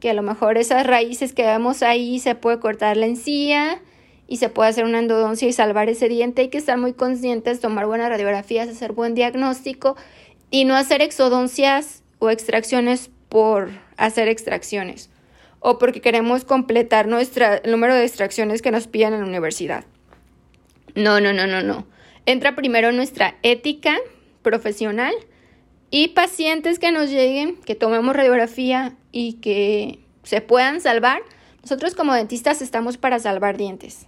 que 0.00 0.10
a 0.10 0.14
lo 0.14 0.22
mejor 0.22 0.56
esas 0.56 0.86
raíces 0.86 1.34
que 1.34 1.44
vemos 1.44 1.82
ahí 1.82 2.18
se 2.18 2.34
puede 2.34 2.58
cortar 2.58 2.96
la 2.96 3.06
encía 3.06 3.82
y 4.28 4.36
se 4.36 4.50
puede 4.50 4.68
hacer 4.68 4.84
una 4.84 4.98
endodoncia 4.98 5.48
y 5.48 5.52
salvar 5.52 5.88
ese 5.88 6.08
diente. 6.08 6.42
Hay 6.42 6.48
que 6.48 6.58
estar 6.58 6.76
muy 6.78 6.92
conscientes, 6.92 7.60
tomar 7.60 7.86
buenas 7.86 8.10
radiografías, 8.10 8.68
hacer 8.68 8.92
buen 8.92 9.14
diagnóstico 9.14 9.96
y 10.50 10.66
no 10.66 10.76
hacer 10.76 11.02
exodoncias 11.02 12.04
o 12.18 12.30
extracciones 12.30 13.10
por 13.28 13.70
hacer 13.96 14.28
extracciones 14.28 15.10
o 15.60 15.78
porque 15.78 16.00
queremos 16.00 16.44
completar 16.44 17.08
nuestra, 17.08 17.56
el 17.56 17.70
número 17.70 17.94
de 17.94 18.04
extracciones 18.04 18.62
que 18.62 18.70
nos 18.70 18.86
piden 18.86 19.14
en 19.14 19.20
la 19.20 19.26
universidad. 19.26 19.84
No, 20.94 21.20
no, 21.20 21.32
no, 21.32 21.46
no, 21.46 21.62
no. 21.62 21.86
Entra 22.26 22.54
primero 22.54 22.92
nuestra 22.92 23.36
ética 23.42 23.96
profesional 24.42 25.14
y 25.90 26.08
pacientes 26.08 26.78
que 26.78 26.92
nos 26.92 27.10
lleguen, 27.10 27.56
que 27.56 27.74
tomemos 27.74 28.14
radiografía 28.14 28.94
y 29.10 29.34
que 29.34 30.00
se 30.22 30.40
puedan 30.40 30.80
salvar. 30.80 31.22
Nosotros 31.62 31.94
como 31.94 32.14
dentistas 32.14 32.62
estamos 32.62 32.98
para 32.98 33.18
salvar 33.18 33.56
dientes. 33.56 34.06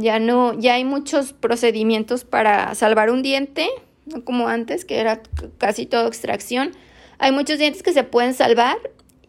Ya 0.00 0.18
no, 0.18 0.58
ya 0.58 0.74
hay 0.74 0.84
muchos 0.84 1.32
procedimientos 1.32 2.24
para 2.24 2.74
salvar 2.74 3.10
un 3.10 3.22
diente, 3.22 3.68
no 4.06 4.24
como 4.24 4.48
antes, 4.48 4.84
que 4.84 4.98
era 4.98 5.22
casi 5.58 5.86
todo 5.86 6.06
extracción. 6.06 6.72
Hay 7.18 7.32
muchos 7.32 7.58
dientes 7.58 7.82
que 7.82 7.92
se 7.92 8.02
pueden 8.02 8.32
salvar 8.32 8.78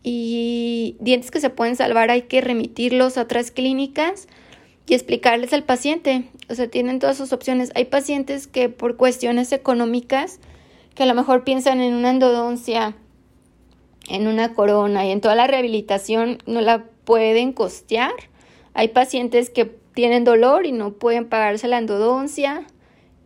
y 0.04 0.96
dientes 1.00 1.32
que 1.32 1.40
se 1.40 1.50
pueden 1.50 1.76
salvar 1.76 2.12
hay 2.12 2.24
que 2.24 2.42
remitirlos 2.42 3.18
a 3.18 3.24
otras 3.24 3.52
clínicas 3.52 4.28
y 4.88 4.94
explicarles 4.94 5.54
al 5.54 5.64
paciente. 5.64 6.30
O 6.50 6.56
sea, 6.56 6.68
tienen 6.68 7.00
todas 7.00 7.18
sus 7.18 7.34
opciones. 7.34 7.72
Hay 7.76 7.86
pacientes 7.86 8.48
que 8.48 8.70
por 8.70 8.98
cuestiones 8.98 9.52
económicas, 9.52 10.40
que 10.96 11.04
a 11.04 11.06
lo 11.06 11.14
mejor 11.14 11.44
piensan 11.44 11.82
en 11.82 11.94
una 11.94 12.10
endodoncia, 12.10 12.96
en 14.10 14.28
una 14.28 14.54
corona 14.54 15.06
y 15.06 15.12
en 15.12 15.22
toda 15.22 15.36
la 15.36 15.48
rehabilitación 15.48 16.40
no 16.46 16.62
la 16.62 16.84
pueden 17.06 17.54
costear. 17.54 18.14
Hay 18.74 18.90
pacientes 18.90 19.50
que 19.50 19.83
tienen 19.94 20.24
dolor 20.24 20.66
y 20.66 20.72
no 20.72 20.94
pueden 20.94 21.28
pagarse 21.28 21.68
la 21.68 21.78
endodoncia 21.78 22.66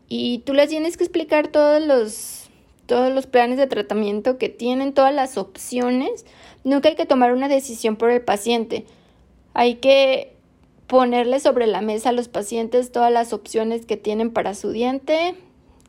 y 0.10 0.40
tú 0.40 0.54
les 0.54 0.70
tienes 0.70 0.98
que 0.98 1.04
explicar 1.04 1.50
todos 1.50 1.82
los, 1.82 2.50
todos 2.86 3.14
los 3.14 3.28
planes 3.28 3.58
de 3.58 3.68
tratamiento 3.68 4.38
que 4.38 4.50
tienen, 4.50 4.94
todas 4.94 5.14
las 5.14 5.38
opciones. 5.38 6.26
Nunca 6.64 6.90
hay 6.90 6.96
que 6.96 7.06
tomar 7.06 7.34
una 7.34 7.48
decisión 7.48 7.96
por 7.96 8.10
el 8.10 8.22
paciente. 8.22 8.86
Hay 9.54 9.76
que 9.76 10.34
ponerle 10.88 11.40
sobre 11.40 11.68
la 11.68 11.82
mesa 11.82 12.10
a 12.10 12.14
los 12.14 12.30
pacientes 12.30 12.92
todas 12.92 13.12
las 13.12 13.34
opciones 13.34 13.86
que 13.86 13.98
tienen 13.98 14.32
para 14.32 14.54
su 14.54 14.72
diente, 14.72 15.36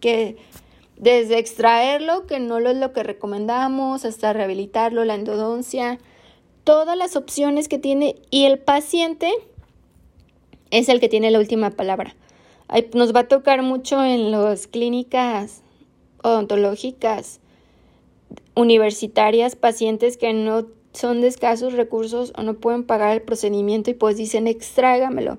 que 0.00 0.36
desde 0.96 1.38
extraerlo, 1.38 2.26
que 2.26 2.40
no 2.40 2.58
es 2.58 2.76
lo 2.76 2.92
que 2.92 3.04
recomendamos, 3.04 4.04
hasta 4.04 4.32
rehabilitarlo, 4.32 5.04
la 5.04 5.14
endodoncia, 5.14 5.98
todas 6.64 6.96
las 6.96 7.14
opciones 7.14 7.68
que 7.68 7.78
tiene 7.78 8.16
y 8.30 8.46
el 8.46 8.58
paciente 8.58 9.32
es 10.70 10.88
el 10.88 11.00
que 11.00 11.08
tiene 11.08 11.30
la 11.30 11.38
última 11.38 11.70
palabra. 11.70 12.14
nos 12.94 13.14
va 13.14 13.20
a 13.20 13.28
tocar 13.28 13.62
mucho 13.62 14.04
en 14.04 14.30
las 14.30 14.66
clínicas 14.66 15.62
odontológicas 16.22 17.40
universitarias 18.54 19.56
pacientes 19.56 20.16
que 20.16 20.32
no 20.32 20.66
son 20.92 21.20
de 21.20 21.28
escasos 21.28 21.74
recursos 21.74 22.32
o 22.36 22.42
no 22.42 22.54
pueden 22.54 22.84
pagar 22.84 23.12
el 23.12 23.22
procedimiento 23.22 23.90
y 23.90 23.94
pues 23.94 24.16
dicen 24.16 24.46
extrágamelo 24.46 25.38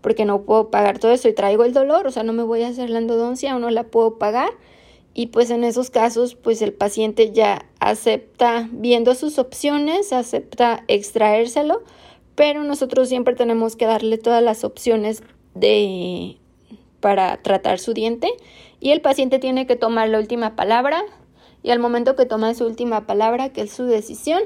porque 0.00 0.24
no 0.24 0.42
puedo 0.42 0.70
pagar 0.70 0.98
todo 0.98 1.12
eso 1.12 1.28
y 1.28 1.32
traigo 1.32 1.64
el 1.64 1.72
dolor, 1.72 2.06
o 2.06 2.10
sea, 2.10 2.22
no 2.22 2.32
me 2.32 2.42
voy 2.42 2.62
a 2.62 2.68
hacer 2.68 2.88
la 2.90 2.98
endodoncia 2.98 3.56
o 3.56 3.58
no 3.58 3.70
la 3.70 3.84
puedo 3.84 4.18
pagar 4.18 4.50
y 5.14 5.26
pues 5.28 5.50
en 5.50 5.64
esos 5.64 5.90
casos 5.90 6.34
pues 6.34 6.62
el 6.62 6.72
paciente 6.72 7.32
ya 7.32 7.64
acepta 7.80 8.68
viendo 8.70 9.14
sus 9.14 9.38
opciones, 9.38 10.12
acepta 10.12 10.84
extraérselo 10.86 11.82
pero 12.38 12.62
nosotros 12.62 13.08
siempre 13.08 13.34
tenemos 13.34 13.74
que 13.74 13.84
darle 13.84 14.16
todas 14.16 14.40
las 14.40 14.62
opciones 14.62 15.24
de 15.54 16.36
para 17.00 17.36
tratar 17.42 17.80
su 17.80 17.94
diente 17.94 18.28
y 18.78 18.92
el 18.92 19.00
paciente 19.00 19.40
tiene 19.40 19.66
que 19.66 19.74
tomar 19.74 20.08
la 20.08 20.20
última 20.20 20.54
palabra 20.54 21.02
y 21.64 21.70
al 21.70 21.80
momento 21.80 22.14
que 22.14 22.26
toma 22.26 22.54
su 22.54 22.64
última 22.64 23.08
palabra, 23.08 23.48
que 23.48 23.62
es 23.62 23.72
su 23.72 23.86
decisión, 23.86 24.40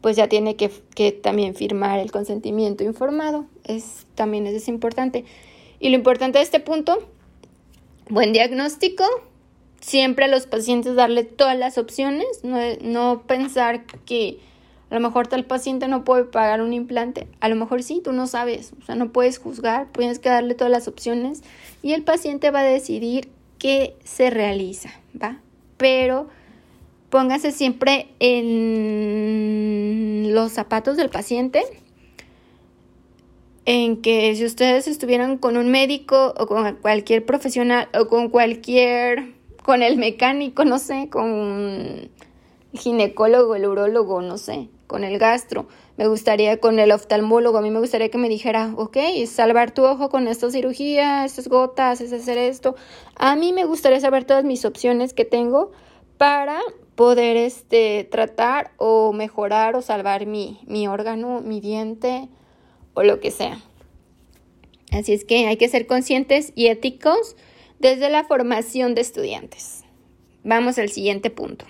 pues 0.00 0.16
ya 0.16 0.26
tiene 0.26 0.56
que, 0.56 0.70
que 0.94 1.12
también 1.12 1.54
firmar 1.54 1.98
el 1.98 2.10
consentimiento 2.10 2.82
informado. 2.82 3.44
Es, 3.64 4.06
también 4.14 4.46
es 4.46 4.66
importante. 4.66 5.26
Y 5.80 5.90
lo 5.90 5.96
importante 5.96 6.38
de 6.38 6.44
este 6.44 6.60
punto, 6.60 7.06
buen 8.08 8.32
diagnóstico, 8.32 9.04
siempre 9.80 10.24
a 10.24 10.28
los 10.28 10.46
pacientes 10.46 10.94
darle 10.94 11.24
todas 11.24 11.58
las 11.58 11.76
opciones, 11.76 12.26
no, 12.42 12.58
no 12.80 13.22
pensar 13.26 13.84
que 14.06 14.38
a 14.94 15.00
lo 15.00 15.08
mejor 15.08 15.26
tal 15.26 15.44
paciente 15.44 15.88
no 15.88 16.04
puede 16.04 16.22
pagar 16.22 16.62
un 16.62 16.72
implante, 16.72 17.26
a 17.40 17.48
lo 17.48 17.56
mejor 17.56 17.82
sí, 17.82 18.00
tú 18.00 18.12
no 18.12 18.28
sabes, 18.28 18.74
o 18.80 18.84
sea, 18.84 18.94
no 18.94 19.10
puedes 19.10 19.38
juzgar, 19.38 19.88
tienes 19.90 20.20
que 20.20 20.28
darle 20.28 20.54
todas 20.54 20.70
las 20.70 20.86
opciones. 20.86 21.42
Y 21.82 21.94
el 21.94 22.04
paciente 22.04 22.52
va 22.52 22.60
a 22.60 22.62
decidir 22.62 23.28
qué 23.58 23.96
se 24.04 24.30
realiza, 24.30 24.90
¿va? 25.20 25.40
Pero 25.78 26.28
póngase 27.10 27.50
siempre 27.50 28.06
en 28.20 30.32
los 30.32 30.52
zapatos 30.52 30.96
del 30.96 31.10
paciente, 31.10 31.64
en 33.64 34.00
que 34.00 34.32
si 34.36 34.44
ustedes 34.44 34.86
estuvieran 34.86 35.38
con 35.38 35.56
un 35.56 35.72
médico 35.72 36.34
o 36.38 36.46
con 36.46 36.76
cualquier 36.76 37.26
profesional 37.26 37.88
o 37.98 38.06
con 38.06 38.28
cualquier, 38.28 39.34
con 39.64 39.82
el 39.82 39.96
mecánico, 39.96 40.64
no 40.64 40.78
sé, 40.78 41.08
con 41.10 42.10
el 42.72 42.74
ginecólogo, 42.74 43.56
el 43.56 43.66
urólogo, 43.66 44.22
no 44.22 44.38
sé, 44.38 44.68
con 44.94 45.02
el 45.02 45.18
gastro, 45.18 45.66
me 45.96 46.06
gustaría 46.06 46.60
con 46.60 46.78
el 46.78 46.92
oftalmólogo, 46.92 47.58
a 47.58 47.62
mí 47.62 47.72
me 47.72 47.80
gustaría 47.80 48.10
que 48.10 48.16
me 48.16 48.28
dijera, 48.28 48.72
ok, 48.76 48.96
salvar 49.26 49.72
tu 49.72 49.84
ojo 49.84 50.08
con 50.08 50.28
esta 50.28 50.52
cirugía, 50.52 51.24
estas 51.24 51.48
gotas, 51.48 52.00
es 52.00 52.12
hacer 52.12 52.38
esto. 52.38 52.76
A 53.16 53.34
mí 53.34 53.52
me 53.52 53.64
gustaría 53.64 53.98
saber 53.98 54.22
todas 54.22 54.44
mis 54.44 54.64
opciones 54.64 55.12
que 55.12 55.24
tengo 55.24 55.72
para 56.16 56.60
poder 56.94 57.36
este, 57.36 58.06
tratar 58.08 58.70
o 58.76 59.12
mejorar 59.12 59.74
o 59.74 59.82
salvar 59.82 60.26
mi, 60.26 60.60
mi 60.64 60.86
órgano, 60.86 61.40
mi 61.40 61.60
diente 61.60 62.28
o 62.92 63.02
lo 63.02 63.18
que 63.18 63.32
sea. 63.32 63.60
Así 64.92 65.12
es 65.12 65.24
que 65.24 65.48
hay 65.48 65.56
que 65.56 65.68
ser 65.68 65.88
conscientes 65.88 66.52
y 66.54 66.68
éticos 66.68 67.34
desde 67.80 68.10
la 68.10 68.22
formación 68.22 68.94
de 68.94 69.00
estudiantes. 69.00 69.82
Vamos 70.44 70.78
al 70.78 70.88
siguiente 70.88 71.30
punto. 71.30 71.64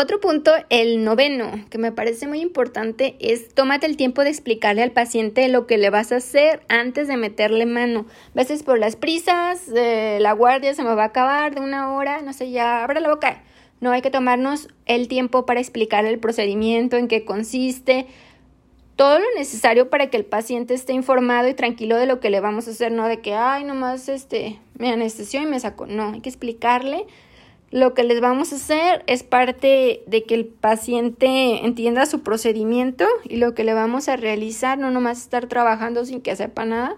Otro 0.00 0.20
punto, 0.20 0.52
el 0.68 1.02
noveno, 1.02 1.50
que 1.70 1.78
me 1.78 1.90
parece 1.90 2.28
muy 2.28 2.40
importante, 2.40 3.16
es 3.18 3.52
tómate 3.52 3.84
el 3.84 3.96
tiempo 3.96 4.22
de 4.22 4.30
explicarle 4.30 4.84
al 4.84 4.92
paciente 4.92 5.48
lo 5.48 5.66
que 5.66 5.76
le 5.76 5.90
vas 5.90 6.12
a 6.12 6.18
hacer 6.18 6.60
antes 6.68 7.08
de 7.08 7.16
meterle 7.16 7.66
mano. 7.66 8.06
A 8.36 8.64
por 8.64 8.78
las 8.78 8.94
prisas, 8.94 9.66
la 9.66 10.32
guardia 10.34 10.72
se 10.74 10.84
me 10.84 10.94
va 10.94 11.02
a 11.02 11.06
acabar 11.06 11.52
de 11.52 11.60
una 11.62 11.92
hora, 11.92 12.22
no 12.22 12.32
sé, 12.32 12.52
ya 12.52 12.84
abre 12.84 13.00
la 13.00 13.08
boca. 13.08 13.42
No 13.80 13.90
hay 13.90 14.00
que 14.00 14.12
tomarnos 14.12 14.68
el 14.86 15.08
tiempo 15.08 15.46
para 15.46 15.58
explicar 15.58 16.04
el 16.04 16.20
procedimiento, 16.20 16.96
en 16.96 17.08
qué 17.08 17.24
consiste, 17.24 18.06
todo 18.94 19.18
lo 19.18 19.26
necesario 19.36 19.90
para 19.90 20.10
que 20.10 20.16
el 20.16 20.24
paciente 20.24 20.74
esté 20.74 20.92
informado 20.92 21.48
y 21.48 21.54
tranquilo 21.54 21.96
de 21.96 22.06
lo 22.06 22.20
que 22.20 22.30
le 22.30 22.38
vamos 22.38 22.68
a 22.68 22.70
hacer, 22.70 22.92
no 22.92 23.08
de 23.08 23.18
que, 23.20 23.34
ay, 23.34 23.64
nomás 23.64 24.08
este, 24.08 24.60
me 24.78 24.92
anestesió 24.92 25.42
y 25.42 25.46
me 25.46 25.58
sacó. 25.58 25.86
No, 25.86 26.12
hay 26.12 26.20
que 26.20 26.28
explicarle 26.28 27.04
lo 27.70 27.92
que 27.92 28.02
les 28.02 28.20
vamos 28.20 28.52
a 28.52 28.56
hacer 28.56 29.04
es 29.06 29.22
parte 29.22 30.02
de 30.06 30.24
que 30.24 30.34
el 30.34 30.46
paciente 30.46 31.64
entienda 31.66 32.06
su 32.06 32.22
procedimiento 32.22 33.06
y 33.24 33.36
lo 33.36 33.54
que 33.54 33.64
le 33.64 33.74
vamos 33.74 34.08
a 34.08 34.16
realizar, 34.16 34.78
no 34.78 34.90
nomás 34.90 35.18
estar 35.18 35.48
trabajando 35.48 36.04
sin 36.06 36.22
que 36.22 36.34
sepa 36.34 36.64
nada. 36.64 36.96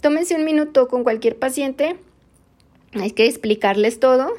Tómense 0.00 0.34
un 0.34 0.44
minuto 0.44 0.88
con 0.88 1.04
cualquier 1.04 1.38
paciente, 1.38 1.96
hay 2.94 3.12
que 3.12 3.26
explicarles 3.26 4.00
todo. 4.00 4.32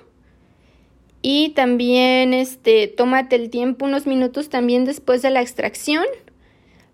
Y 1.21 1.49
también 1.49 2.33
este, 2.33 2.87
tómate 2.87 3.35
el 3.35 3.49
tiempo, 3.49 3.85
unos 3.85 4.07
minutos 4.07 4.49
también 4.49 4.85
después 4.85 5.21
de 5.21 5.29
la 5.29 5.41
extracción 5.41 6.03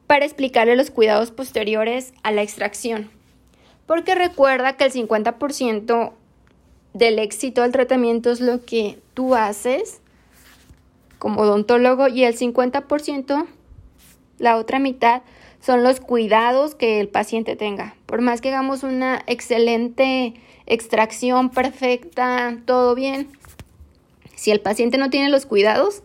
para 0.06 0.26
explicarle 0.26 0.76
los 0.76 0.92
cuidados 0.92 1.32
posteriores 1.32 2.14
a 2.24 2.32
la 2.32 2.44
extracción. 2.44 3.10
Porque 3.88 4.16
recuerda 4.16 4.74
que 4.74 4.84
el 4.84 4.92
50% 4.92 6.14
del 6.98 7.20
éxito 7.20 7.62
del 7.62 7.72
tratamiento 7.72 8.32
es 8.32 8.42
lo 8.42 8.64
que 8.66 9.00
tú 9.14 9.36
haces 9.36 10.02
como 11.20 11.42
odontólogo 11.42 12.08
y 12.08 12.24
el 12.24 12.38
50%, 12.38 13.48
la 14.40 14.58
otra 14.58 14.80
mitad, 14.80 15.24
son 15.62 15.84
los 15.84 16.00
cuidados 16.00 16.76
que 16.76 17.00
el 17.00 17.10
paciente 17.10 17.56
tenga. 17.56 17.96
Por 18.06 18.22
más 18.22 18.42
que 18.42 18.50
hagamos 18.50 18.84
una 18.84 19.24
excelente 19.28 20.36
extracción 20.66 21.50
perfecta, 21.50 22.58
todo 22.66 22.94
bien, 22.94 23.28
si 24.36 24.52
el 24.52 24.62
paciente 24.62 24.98
no 24.98 25.10
tiene 25.10 25.30
los 25.30 25.46
cuidados, 25.46 26.04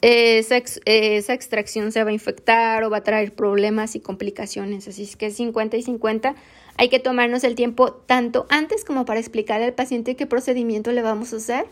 esa, 0.00 0.56
esa, 0.86 1.34
extracción 1.34 1.92
se 1.92 2.02
va 2.02 2.08
a 2.08 2.14
infectar 2.14 2.82
o 2.84 2.90
va 2.90 2.98
a 2.98 3.04
traer 3.04 3.34
problemas 3.34 3.94
y 3.96 4.00
complicaciones. 4.00 4.88
Así 4.88 5.02
es 5.02 5.14
que 5.14 5.30
50 5.30 5.76
y 5.76 5.82
50 5.82 6.34
hay 6.80 6.88
que 6.88 6.98
tomarnos 6.98 7.44
el 7.44 7.56
tiempo 7.56 7.92
tanto 7.92 8.46
antes 8.48 8.86
como 8.86 9.04
para 9.04 9.20
explicarle 9.20 9.66
al 9.66 9.74
paciente 9.74 10.16
qué 10.16 10.26
procedimiento 10.26 10.92
le 10.92 11.02
vamos 11.02 11.34
a 11.34 11.36
hacer. 11.36 11.66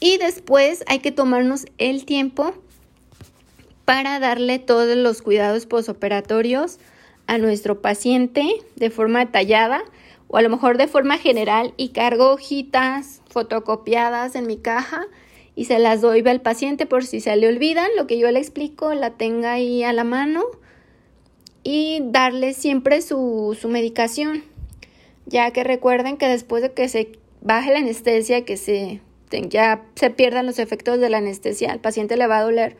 Y 0.00 0.18
después 0.18 0.82
hay 0.88 0.98
que 0.98 1.12
tomarnos 1.12 1.66
el 1.78 2.04
tiempo 2.04 2.52
para 3.84 4.18
darle 4.18 4.58
todos 4.58 4.96
los 4.96 5.22
cuidados 5.22 5.66
posoperatorios 5.66 6.80
a 7.28 7.38
nuestro 7.38 7.80
paciente 7.80 8.44
de 8.74 8.90
forma 8.90 9.24
detallada 9.24 9.84
o 10.26 10.36
a 10.36 10.42
lo 10.42 10.48
mejor 10.48 10.78
de 10.78 10.88
forma 10.88 11.16
general 11.16 11.72
y 11.76 11.90
cargo 11.90 12.32
hojitas 12.32 13.22
fotocopiadas 13.28 14.34
en 14.34 14.48
mi 14.48 14.56
caja 14.56 15.06
y 15.54 15.66
se 15.66 15.78
las 15.78 16.00
doy 16.00 16.26
al 16.26 16.40
paciente 16.40 16.86
por 16.86 17.06
si 17.06 17.20
se 17.20 17.36
le 17.36 17.46
olvidan 17.46 17.88
lo 17.96 18.08
que 18.08 18.18
yo 18.18 18.28
le 18.32 18.40
explico, 18.40 18.94
la 18.94 19.10
tenga 19.10 19.52
ahí 19.52 19.84
a 19.84 19.92
la 19.92 20.02
mano 20.02 20.42
y 21.62 22.00
darle 22.04 22.54
siempre 22.54 23.02
su, 23.02 23.56
su 23.60 23.68
medicación, 23.68 24.42
ya 25.26 25.50
que 25.52 25.64
recuerden 25.64 26.16
que 26.16 26.26
después 26.26 26.62
de 26.62 26.72
que 26.72 26.88
se 26.88 27.12
baje 27.40 27.72
la 27.72 27.78
anestesia, 27.78 28.44
que 28.44 28.56
se, 28.56 29.00
ya 29.30 29.82
se 29.94 30.10
pierdan 30.10 30.46
los 30.46 30.58
efectos 30.58 31.00
de 31.00 31.10
la 31.10 31.18
anestesia, 31.18 31.72
al 31.72 31.80
paciente 31.80 32.16
le 32.16 32.26
va 32.26 32.38
a 32.38 32.42
doler. 32.42 32.76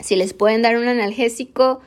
Si 0.00 0.16
les 0.16 0.32
pueden 0.32 0.62
dar 0.62 0.76
un 0.76 0.88
analgésico 0.88 1.80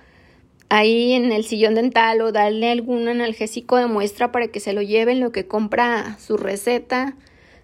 ahí 0.70 1.14
en 1.14 1.32
el 1.32 1.44
sillón 1.44 1.76
dental 1.76 2.22
o 2.22 2.32
darle 2.32 2.72
algún 2.72 3.08
analgésico 3.08 3.78
de 3.78 3.88
muestra 3.88 4.32
para 4.32 4.48
que 4.48 4.60
se 4.60 4.74
lo 4.74 4.82
lleven 4.82 5.20
lo 5.20 5.32
que 5.32 5.48
compra 5.48 6.18
su 6.20 6.38
receta 6.38 7.16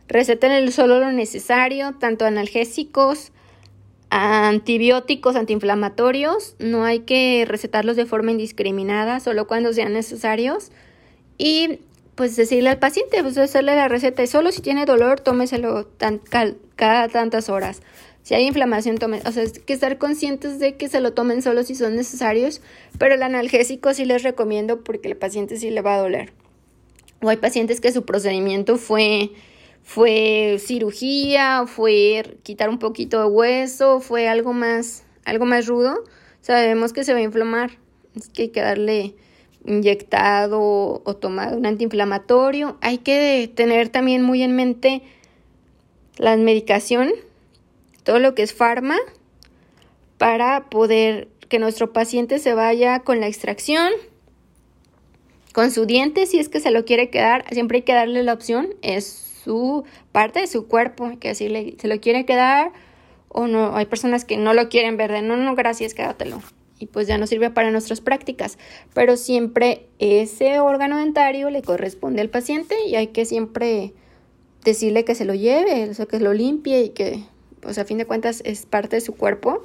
Receten 0.10 0.72
solo 0.72 1.00
lo 1.00 1.12
necesario, 1.12 1.94
tanto 2.00 2.26
analgésicos, 2.26 3.32
antibióticos, 4.10 5.36
antiinflamatorios. 5.36 6.56
No 6.60 6.84
hay 6.84 7.00
que 7.00 7.46
recetarlos 7.48 7.96
de 7.96 8.06
forma 8.06 8.32
indiscriminada, 8.32 9.20
solo 9.20 9.48
cuando 9.48 9.74
sean 9.74 9.94
necesarios. 9.94 10.72
Y 11.38 11.80
pues 12.16 12.36
decirle 12.36 12.70
al 12.70 12.80
paciente, 12.80 13.22
pues 13.24 13.38
hacerle 13.38 13.76
la 13.76 13.88
receta 13.88 14.22
y 14.22 14.28
solo 14.28 14.52
si 14.52 14.62
tiene 14.62 14.86
dolor, 14.86 15.22
tómeselo 15.22 15.88
cada 16.76 17.08
tantas 17.08 17.48
horas. 17.48 17.82
Si 18.24 18.36
hay 18.36 18.46
inflamación, 18.46 18.98
tome, 18.98 19.22
o 19.26 19.32
sea, 19.32 19.44
hay 19.44 19.52
que 19.52 19.74
estar 19.74 19.98
conscientes 19.98 20.60
de 20.60 20.76
que 20.76 20.90
se 20.90 21.00
lo 21.00 21.14
tomen 21.14 21.42
solo 21.42 21.64
si 21.64 21.76
son 21.76 21.96
necesarios, 21.96 22.62
pero 22.98 23.16
el 23.16 23.24
analgésico 23.24 23.94
sí 23.94 24.06
les 24.06 24.24
recomiendo 24.24 24.84
porque 24.84 25.08
el 25.08 25.16
paciente 25.16 25.58
sí 25.58 25.70
le 25.70 25.82
va 25.82 25.96
a 25.96 26.00
doler. 26.00 26.34
O 27.22 27.30
hay 27.30 27.38
pacientes 27.38 27.80
que 27.82 27.92
su 27.92 28.04
procedimiento 28.04 28.78
fue 28.78 29.32
fue 29.90 30.58
cirugía, 30.60 31.66
fue 31.66 32.38
quitar 32.44 32.70
un 32.70 32.78
poquito 32.78 33.22
de 33.22 33.26
hueso, 33.26 34.02
fue 34.02 34.28
algo 34.28 34.54
más, 34.54 35.04
algo 35.26 35.48
más 35.48 35.66
rudo, 35.66 36.04
sabemos 36.42 36.94
que 36.94 37.04
se 37.04 37.12
va 37.12 37.18
a 37.18 37.24
inflamar. 37.24 37.72
Es 38.16 38.30
que 38.30 38.44
hay 38.44 38.50
que 38.50 38.62
darle 38.62 39.16
inyectado 39.66 41.02
o 41.04 41.16
tomado 41.16 41.58
un 41.58 41.66
antiinflamatorio. 41.66 42.78
Hay 42.82 43.00
que 43.00 43.52
tener 43.56 43.90
también 43.90 44.22
muy 44.22 44.44
en 44.44 44.56
mente 44.56 45.02
la 46.18 46.38
medicación, 46.38 47.10
todo 48.04 48.20
lo 48.20 48.36
que 48.36 48.44
es 48.44 48.54
farma, 48.54 48.98
para 50.20 50.70
poder 50.70 51.30
que 51.48 51.58
nuestro 51.58 51.94
paciente 51.94 52.38
se 52.38 52.54
vaya 52.54 53.00
con 53.00 53.20
la 53.20 53.28
extracción, 53.28 53.92
con 55.52 55.72
su 55.72 55.88
diente, 55.88 56.28
si 56.28 56.38
es 56.38 56.48
que 56.48 56.60
se 56.60 56.70
lo 56.70 56.86
quiere 56.86 57.10
quedar, 57.10 57.44
siempre 57.52 57.80
hay 57.80 57.82
que 57.82 57.94
darle 57.94 58.22
la 58.22 58.34
opción, 58.34 58.76
es 58.84 59.29
su 59.44 59.84
parte 60.12 60.42
de 60.42 60.48
su 60.48 60.68
cuerpo, 60.68 61.12
que 61.20 61.30
decirle, 61.30 61.76
se 61.80 61.88
lo 61.88 62.00
quiere 62.00 62.26
quedar 62.26 62.72
o 63.30 63.48
no, 63.48 63.76
hay 63.76 63.86
personas 63.86 64.26
que 64.26 64.38
no 64.38 64.54
lo 64.54 64.70
quieren 64.70 64.98
ver 64.98 65.12
de 65.12 65.22
no, 65.22 65.38
no, 65.38 65.56
gracias, 65.56 65.94
quédatelo. 65.94 66.42
Y 66.80 66.88
pues 66.88 67.08
ya 67.08 67.18
no 67.18 67.28
sirve 67.28 67.50
para 67.50 67.72
nuestras 67.72 68.02
prácticas. 68.02 68.58
Pero 68.94 69.18
siempre 69.18 69.88
ese 70.00 70.60
órgano 70.60 70.98
dentario 70.98 71.50
le 71.50 71.62
corresponde 71.62 72.22
al 72.22 72.30
paciente 72.30 72.76
y 72.88 72.96
hay 72.96 73.08
que 73.08 73.26
siempre 73.26 73.94
decirle 74.64 75.06
que 75.06 75.16
se 75.16 75.26
lo 75.26 75.36
lleve, 75.36 75.90
o 75.90 75.94
sea, 75.94 76.06
que 76.06 76.20
lo 76.20 76.34
limpie 76.34 76.84
y 76.84 76.90
que, 76.90 77.24
pues 77.60 77.78
a 77.78 77.86
fin 77.86 77.98
de 77.98 78.06
cuentas 78.06 78.42
es 78.46 78.66
parte 78.66 78.96
de 78.96 79.02
su 79.02 79.16
cuerpo 79.16 79.64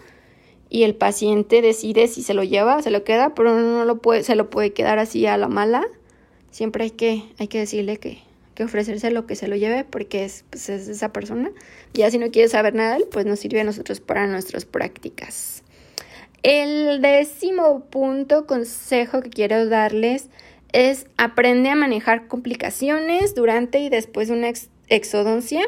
y 0.69 0.83
el 0.83 0.95
paciente 0.95 1.63
decide 1.63 2.09
si 2.09 2.23
se 2.23 2.35
lo 2.35 2.43
lleva, 2.43 2.83
se 2.83 2.91
lo 2.91 3.05
queda, 3.05 3.35
pero 3.35 3.59
no 3.59 3.85
lo 3.85 3.99
puede, 3.99 4.25
se 4.25 4.35
lo 4.35 4.51
puede 4.51 4.73
quedar 4.73 4.99
así 4.99 5.27
a 5.27 5.37
la 5.37 5.49
mala. 5.49 5.85
Siempre 6.51 6.85
hay 6.85 6.91
que, 6.91 7.23
hay 7.39 7.49
que 7.49 7.59
decirle 7.59 7.99
que, 7.99 8.19
que 8.55 8.65
ofrecerse 8.65 9.11
lo 9.11 9.27
que 9.27 9.37
se 9.37 9.49
lo 9.49 9.57
lleve 9.57 9.85
porque 9.85 10.25
es, 10.25 10.45
pues, 10.51 10.69
es 10.69 10.89
esa 10.89 11.13
persona. 11.13 11.51
Ya 11.93 12.11
si 12.11 12.19
no 12.19 12.31
quiere 12.31 12.49
saber 12.49 12.75
nada, 12.75 12.99
pues 13.11 13.27
nos 13.27 13.41
sirve 13.41 13.61
a 13.61 13.65
nosotros 13.65 14.01
para 14.01 14.27
nuestras 14.27 14.65
prácticas. 14.65 15.63
El 16.43 17.01
décimo 17.01 17.87
punto, 17.87 18.47
consejo 18.47 19.23
que 19.23 19.31
quiero 19.31 19.67
darles 19.67 20.29
es 20.73 21.07
aprende 21.17 21.71
a 21.71 21.77
manejar 21.77 22.27
complicaciones 22.27 23.35
durante 23.35 23.79
y 23.79 23.89
después 23.89 24.29
de 24.29 24.35
una 24.35 24.53
exodoncia 24.89 25.63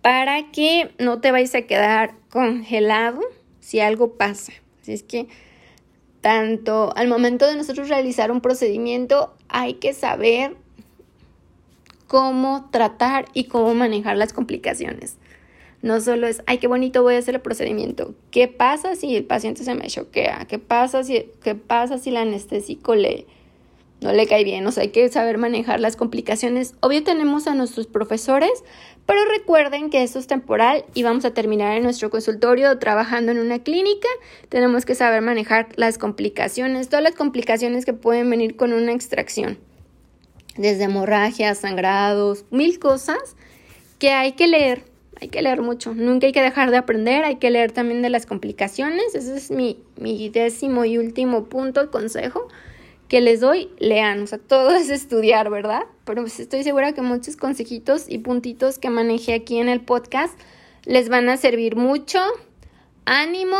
para 0.00 0.50
que 0.50 0.94
no 0.98 1.20
te 1.20 1.30
vayas 1.30 1.54
a 1.54 1.62
quedar 1.62 2.14
congelado 2.30 3.20
si 3.60 3.80
algo 3.80 4.16
pasa. 4.16 4.52
Así 4.80 4.92
es 4.92 5.02
que 5.02 5.28
tanto 6.20 6.92
al 6.96 7.08
momento 7.08 7.46
de 7.46 7.56
nosotros 7.56 7.88
realizar 7.88 8.30
un 8.30 8.40
procedimiento 8.40 9.34
hay 9.48 9.74
que 9.74 9.92
saber 9.92 10.56
cómo 12.06 12.68
tratar 12.70 13.26
y 13.32 13.44
cómo 13.44 13.74
manejar 13.74 14.16
las 14.16 14.32
complicaciones. 14.32 15.16
No 15.82 16.00
solo 16.00 16.28
es, 16.28 16.42
ay, 16.46 16.58
qué 16.58 16.68
bonito 16.68 17.02
voy 17.02 17.16
a 17.16 17.18
hacer 17.18 17.34
el 17.34 17.40
procedimiento. 17.40 18.14
¿Qué 18.30 18.46
pasa 18.46 18.94
si 18.94 19.16
el 19.16 19.24
paciente 19.24 19.64
se 19.64 19.74
me 19.74 19.88
choquea? 19.88 20.46
¿Qué 20.48 20.60
pasa 20.60 21.02
si, 21.02 21.26
qué 21.42 21.56
pasa 21.56 21.98
si 21.98 22.10
el 22.10 22.18
anestésico 22.18 22.94
le, 22.94 23.26
no 24.00 24.12
le 24.12 24.28
cae 24.28 24.44
bien? 24.44 24.64
O 24.64 24.70
sea, 24.70 24.84
hay 24.84 24.90
que 24.90 25.08
saber 25.08 25.38
manejar 25.38 25.80
las 25.80 25.96
complicaciones. 25.96 26.76
Obvio 26.78 27.02
tenemos 27.02 27.48
a 27.48 27.56
nuestros 27.56 27.88
profesores, 27.88 28.62
pero 29.06 29.24
recuerden 29.24 29.90
que 29.90 30.04
esto 30.04 30.20
es 30.20 30.28
temporal 30.28 30.84
y 30.94 31.02
vamos 31.02 31.24
a 31.24 31.34
terminar 31.34 31.76
en 31.76 31.82
nuestro 31.82 32.10
consultorio 32.10 32.78
trabajando 32.78 33.32
en 33.32 33.40
una 33.40 33.58
clínica. 33.58 34.08
Tenemos 34.50 34.86
que 34.86 34.94
saber 34.94 35.20
manejar 35.20 35.70
las 35.74 35.98
complicaciones, 35.98 36.90
todas 36.90 37.02
las 37.02 37.16
complicaciones 37.16 37.84
que 37.84 37.92
pueden 37.92 38.30
venir 38.30 38.54
con 38.54 38.72
una 38.72 38.92
extracción 38.92 39.58
desde 40.56 40.84
hemorragias, 40.84 41.58
sangrados, 41.58 42.44
mil 42.50 42.78
cosas 42.78 43.36
que 43.98 44.10
hay 44.10 44.32
que 44.32 44.48
leer. 44.48 44.84
hay 45.20 45.28
que 45.28 45.42
leer 45.42 45.62
mucho. 45.62 45.94
Nunca 45.94 46.26
hay 46.26 46.32
que 46.32 46.42
dejar 46.42 46.70
de 46.70 46.76
aprender, 46.76 47.24
hay 47.24 47.36
que 47.36 47.50
leer 47.50 47.72
también 47.72 48.02
de 48.02 48.10
las 48.10 48.26
complicaciones. 48.26 49.14
Ese 49.14 49.36
es 49.36 49.50
mi, 49.50 49.82
mi 49.96 50.28
décimo 50.28 50.84
y 50.84 50.98
último 50.98 51.44
punto, 51.44 51.90
consejo 51.90 52.48
que 53.12 53.20
les 53.20 53.40
doy, 53.40 53.68
lean. 53.78 54.22
O 54.22 54.26
sea, 54.26 54.38
todo 54.38 54.74
es 54.74 54.88
estudiar, 54.88 55.50
¿verdad? 55.50 55.82
Pero 56.06 56.22
pues 56.22 56.40
estoy 56.40 56.64
segura 56.64 56.94
que 56.94 57.02
muchos 57.02 57.36
consejitos 57.36 58.06
y 58.08 58.16
puntitos 58.16 58.78
que 58.78 58.88
manejé 58.88 59.34
aquí 59.34 59.58
en 59.58 59.68
el 59.68 59.82
podcast 59.82 60.32
les 60.86 61.10
van 61.10 61.28
a 61.28 61.36
servir 61.36 61.76
mucho. 61.76 62.20
Ánimo, 63.04 63.58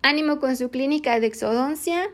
ánimo 0.00 0.38
con 0.40 0.56
su 0.56 0.70
clínica 0.70 1.20
de 1.20 1.26
exodoncia, 1.26 2.08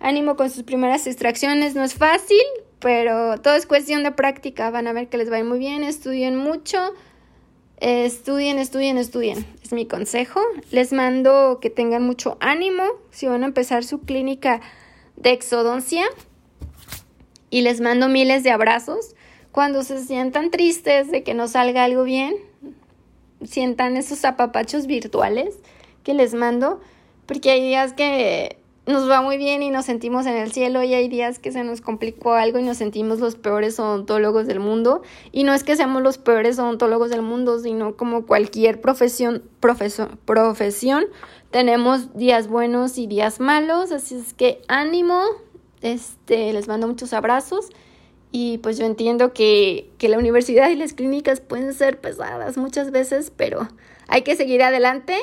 ánimo 0.00 0.36
con 0.36 0.48
sus 0.48 0.62
primeras 0.62 1.06
extracciones. 1.06 1.74
No 1.74 1.84
es 1.84 1.92
fácil, 1.92 2.40
pero 2.80 3.38
todo 3.40 3.54
es 3.54 3.66
cuestión 3.66 4.02
de 4.02 4.12
práctica. 4.12 4.70
Van 4.70 4.86
a 4.86 4.92
ver 4.92 5.08
que 5.08 5.16
les 5.16 5.30
va 5.30 5.36
a 5.36 5.38
ir 5.38 5.44
muy 5.44 5.58
bien. 5.58 5.82
Estudien 5.82 6.36
mucho. 6.36 6.92
Estudien, 7.78 8.58
estudien, 8.58 8.98
estudien. 8.98 9.46
Es 9.62 9.72
mi 9.72 9.86
consejo. 9.86 10.40
Les 10.70 10.92
mando 10.92 11.58
que 11.60 11.70
tengan 11.70 12.02
mucho 12.02 12.36
ánimo 12.40 12.84
si 13.10 13.26
van 13.26 13.42
a 13.42 13.46
empezar 13.46 13.84
su 13.84 14.00
clínica 14.00 14.60
de 15.16 15.32
exodoncia. 15.32 16.04
Y 17.50 17.62
les 17.62 17.80
mando 17.80 18.08
miles 18.08 18.42
de 18.42 18.50
abrazos. 18.50 19.14
Cuando 19.52 19.82
se 19.82 20.04
sientan 20.04 20.50
tristes 20.50 21.10
de 21.10 21.22
que 21.22 21.32
no 21.32 21.48
salga 21.48 21.84
algo 21.84 22.02
bien, 22.02 22.36
sientan 23.42 23.96
esos 23.96 24.24
apapachos 24.24 24.86
virtuales 24.86 25.54
que 26.02 26.12
les 26.12 26.34
mando. 26.34 26.80
Porque 27.24 27.50
hay 27.50 27.62
días 27.62 27.94
que 27.94 28.58
nos 28.86 29.10
va 29.10 29.20
muy 29.20 29.36
bien 29.36 29.62
y 29.62 29.70
nos 29.70 29.84
sentimos 29.84 30.26
en 30.26 30.36
el 30.36 30.52
cielo 30.52 30.82
y 30.82 30.94
hay 30.94 31.08
días 31.08 31.40
que 31.40 31.50
se 31.50 31.64
nos 31.64 31.80
complicó 31.80 32.34
algo 32.34 32.60
y 32.60 32.62
nos 32.62 32.76
sentimos 32.76 33.18
los 33.18 33.34
peores 33.34 33.80
odontólogos 33.80 34.46
del 34.46 34.60
mundo. 34.60 35.02
Y 35.32 35.42
no 35.42 35.52
es 35.54 35.64
que 35.64 35.74
seamos 35.74 36.02
los 36.02 36.18
peores 36.18 36.58
odontólogos 36.58 37.10
del 37.10 37.22
mundo, 37.22 37.58
sino 37.58 37.96
como 37.96 38.26
cualquier 38.26 38.80
profesión, 38.80 39.42
profesión, 39.60 41.06
tenemos 41.50 42.16
días 42.16 42.48
buenos 42.48 42.96
y 42.98 43.06
días 43.08 43.40
malos, 43.40 43.90
así 43.90 44.14
es 44.14 44.34
que 44.34 44.62
ánimo, 44.68 45.22
este, 45.80 46.52
les 46.52 46.68
mando 46.68 46.86
muchos 46.86 47.12
abrazos. 47.12 47.70
Y 48.30 48.58
pues 48.58 48.78
yo 48.78 48.84
entiendo 48.84 49.32
que, 49.32 49.90
que 49.98 50.08
la 50.08 50.18
universidad 50.18 50.68
y 50.68 50.76
las 50.76 50.92
clínicas 50.92 51.40
pueden 51.40 51.72
ser 51.72 52.00
pesadas 52.00 52.56
muchas 52.56 52.90
veces, 52.92 53.32
pero 53.34 53.68
hay 54.06 54.22
que 54.22 54.36
seguir 54.36 54.62
adelante 54.62 55.16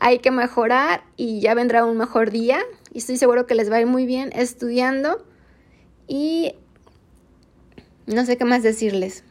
hay 0.00 0.20
que 0.20 0.30
mejorar 0.30 1.02
y 1.16 1.40
ya 1.40 1.54
vendrá 1.54 1.84
un 1.84 1.96
mejor 1.96 2.30
día 2.30 2.60
y 2.92 2.98
estoy 2.98 3.16
seguro 3.16 3.46
que 3.46 3.54
les 3.54 3.70
va 3.70 3.76
a 3.76 3.80
ir 3.80 3.86
muy 3.86 4.06
bien 4.06 4.30
estudiando 4.34 5.24
y 6.06 6.54
no 8.06 8.24
sé 8.24 8.36
qué 8.36 8.44
más 8.44 8.62
decirles. 8.62 9.24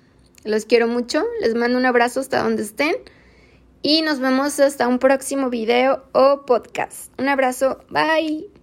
Los 0.43 0.65
quiero 0.65 0.88
mucho, 0.88 1.26
les 1.41 1.56
mando 1.56 1.78
un 1.78 1.86
abrazo 1.86 2.20
hasta 2.20 2.43
donde 2.43 2.63
estén 2.63 2.96
y 3.82 4.02
nos 4.02 4.20
vemos 4.20 4.60
hasta 4.60 4.88
un 4.88 5.00
próximo 5.00 5.50
video 5.50 6.04
o 6.13 6.46
podcast. 6.46 7.12
Un 7.20 7.30
abrazo, 7.30 7.80
bye. 7.89 8.57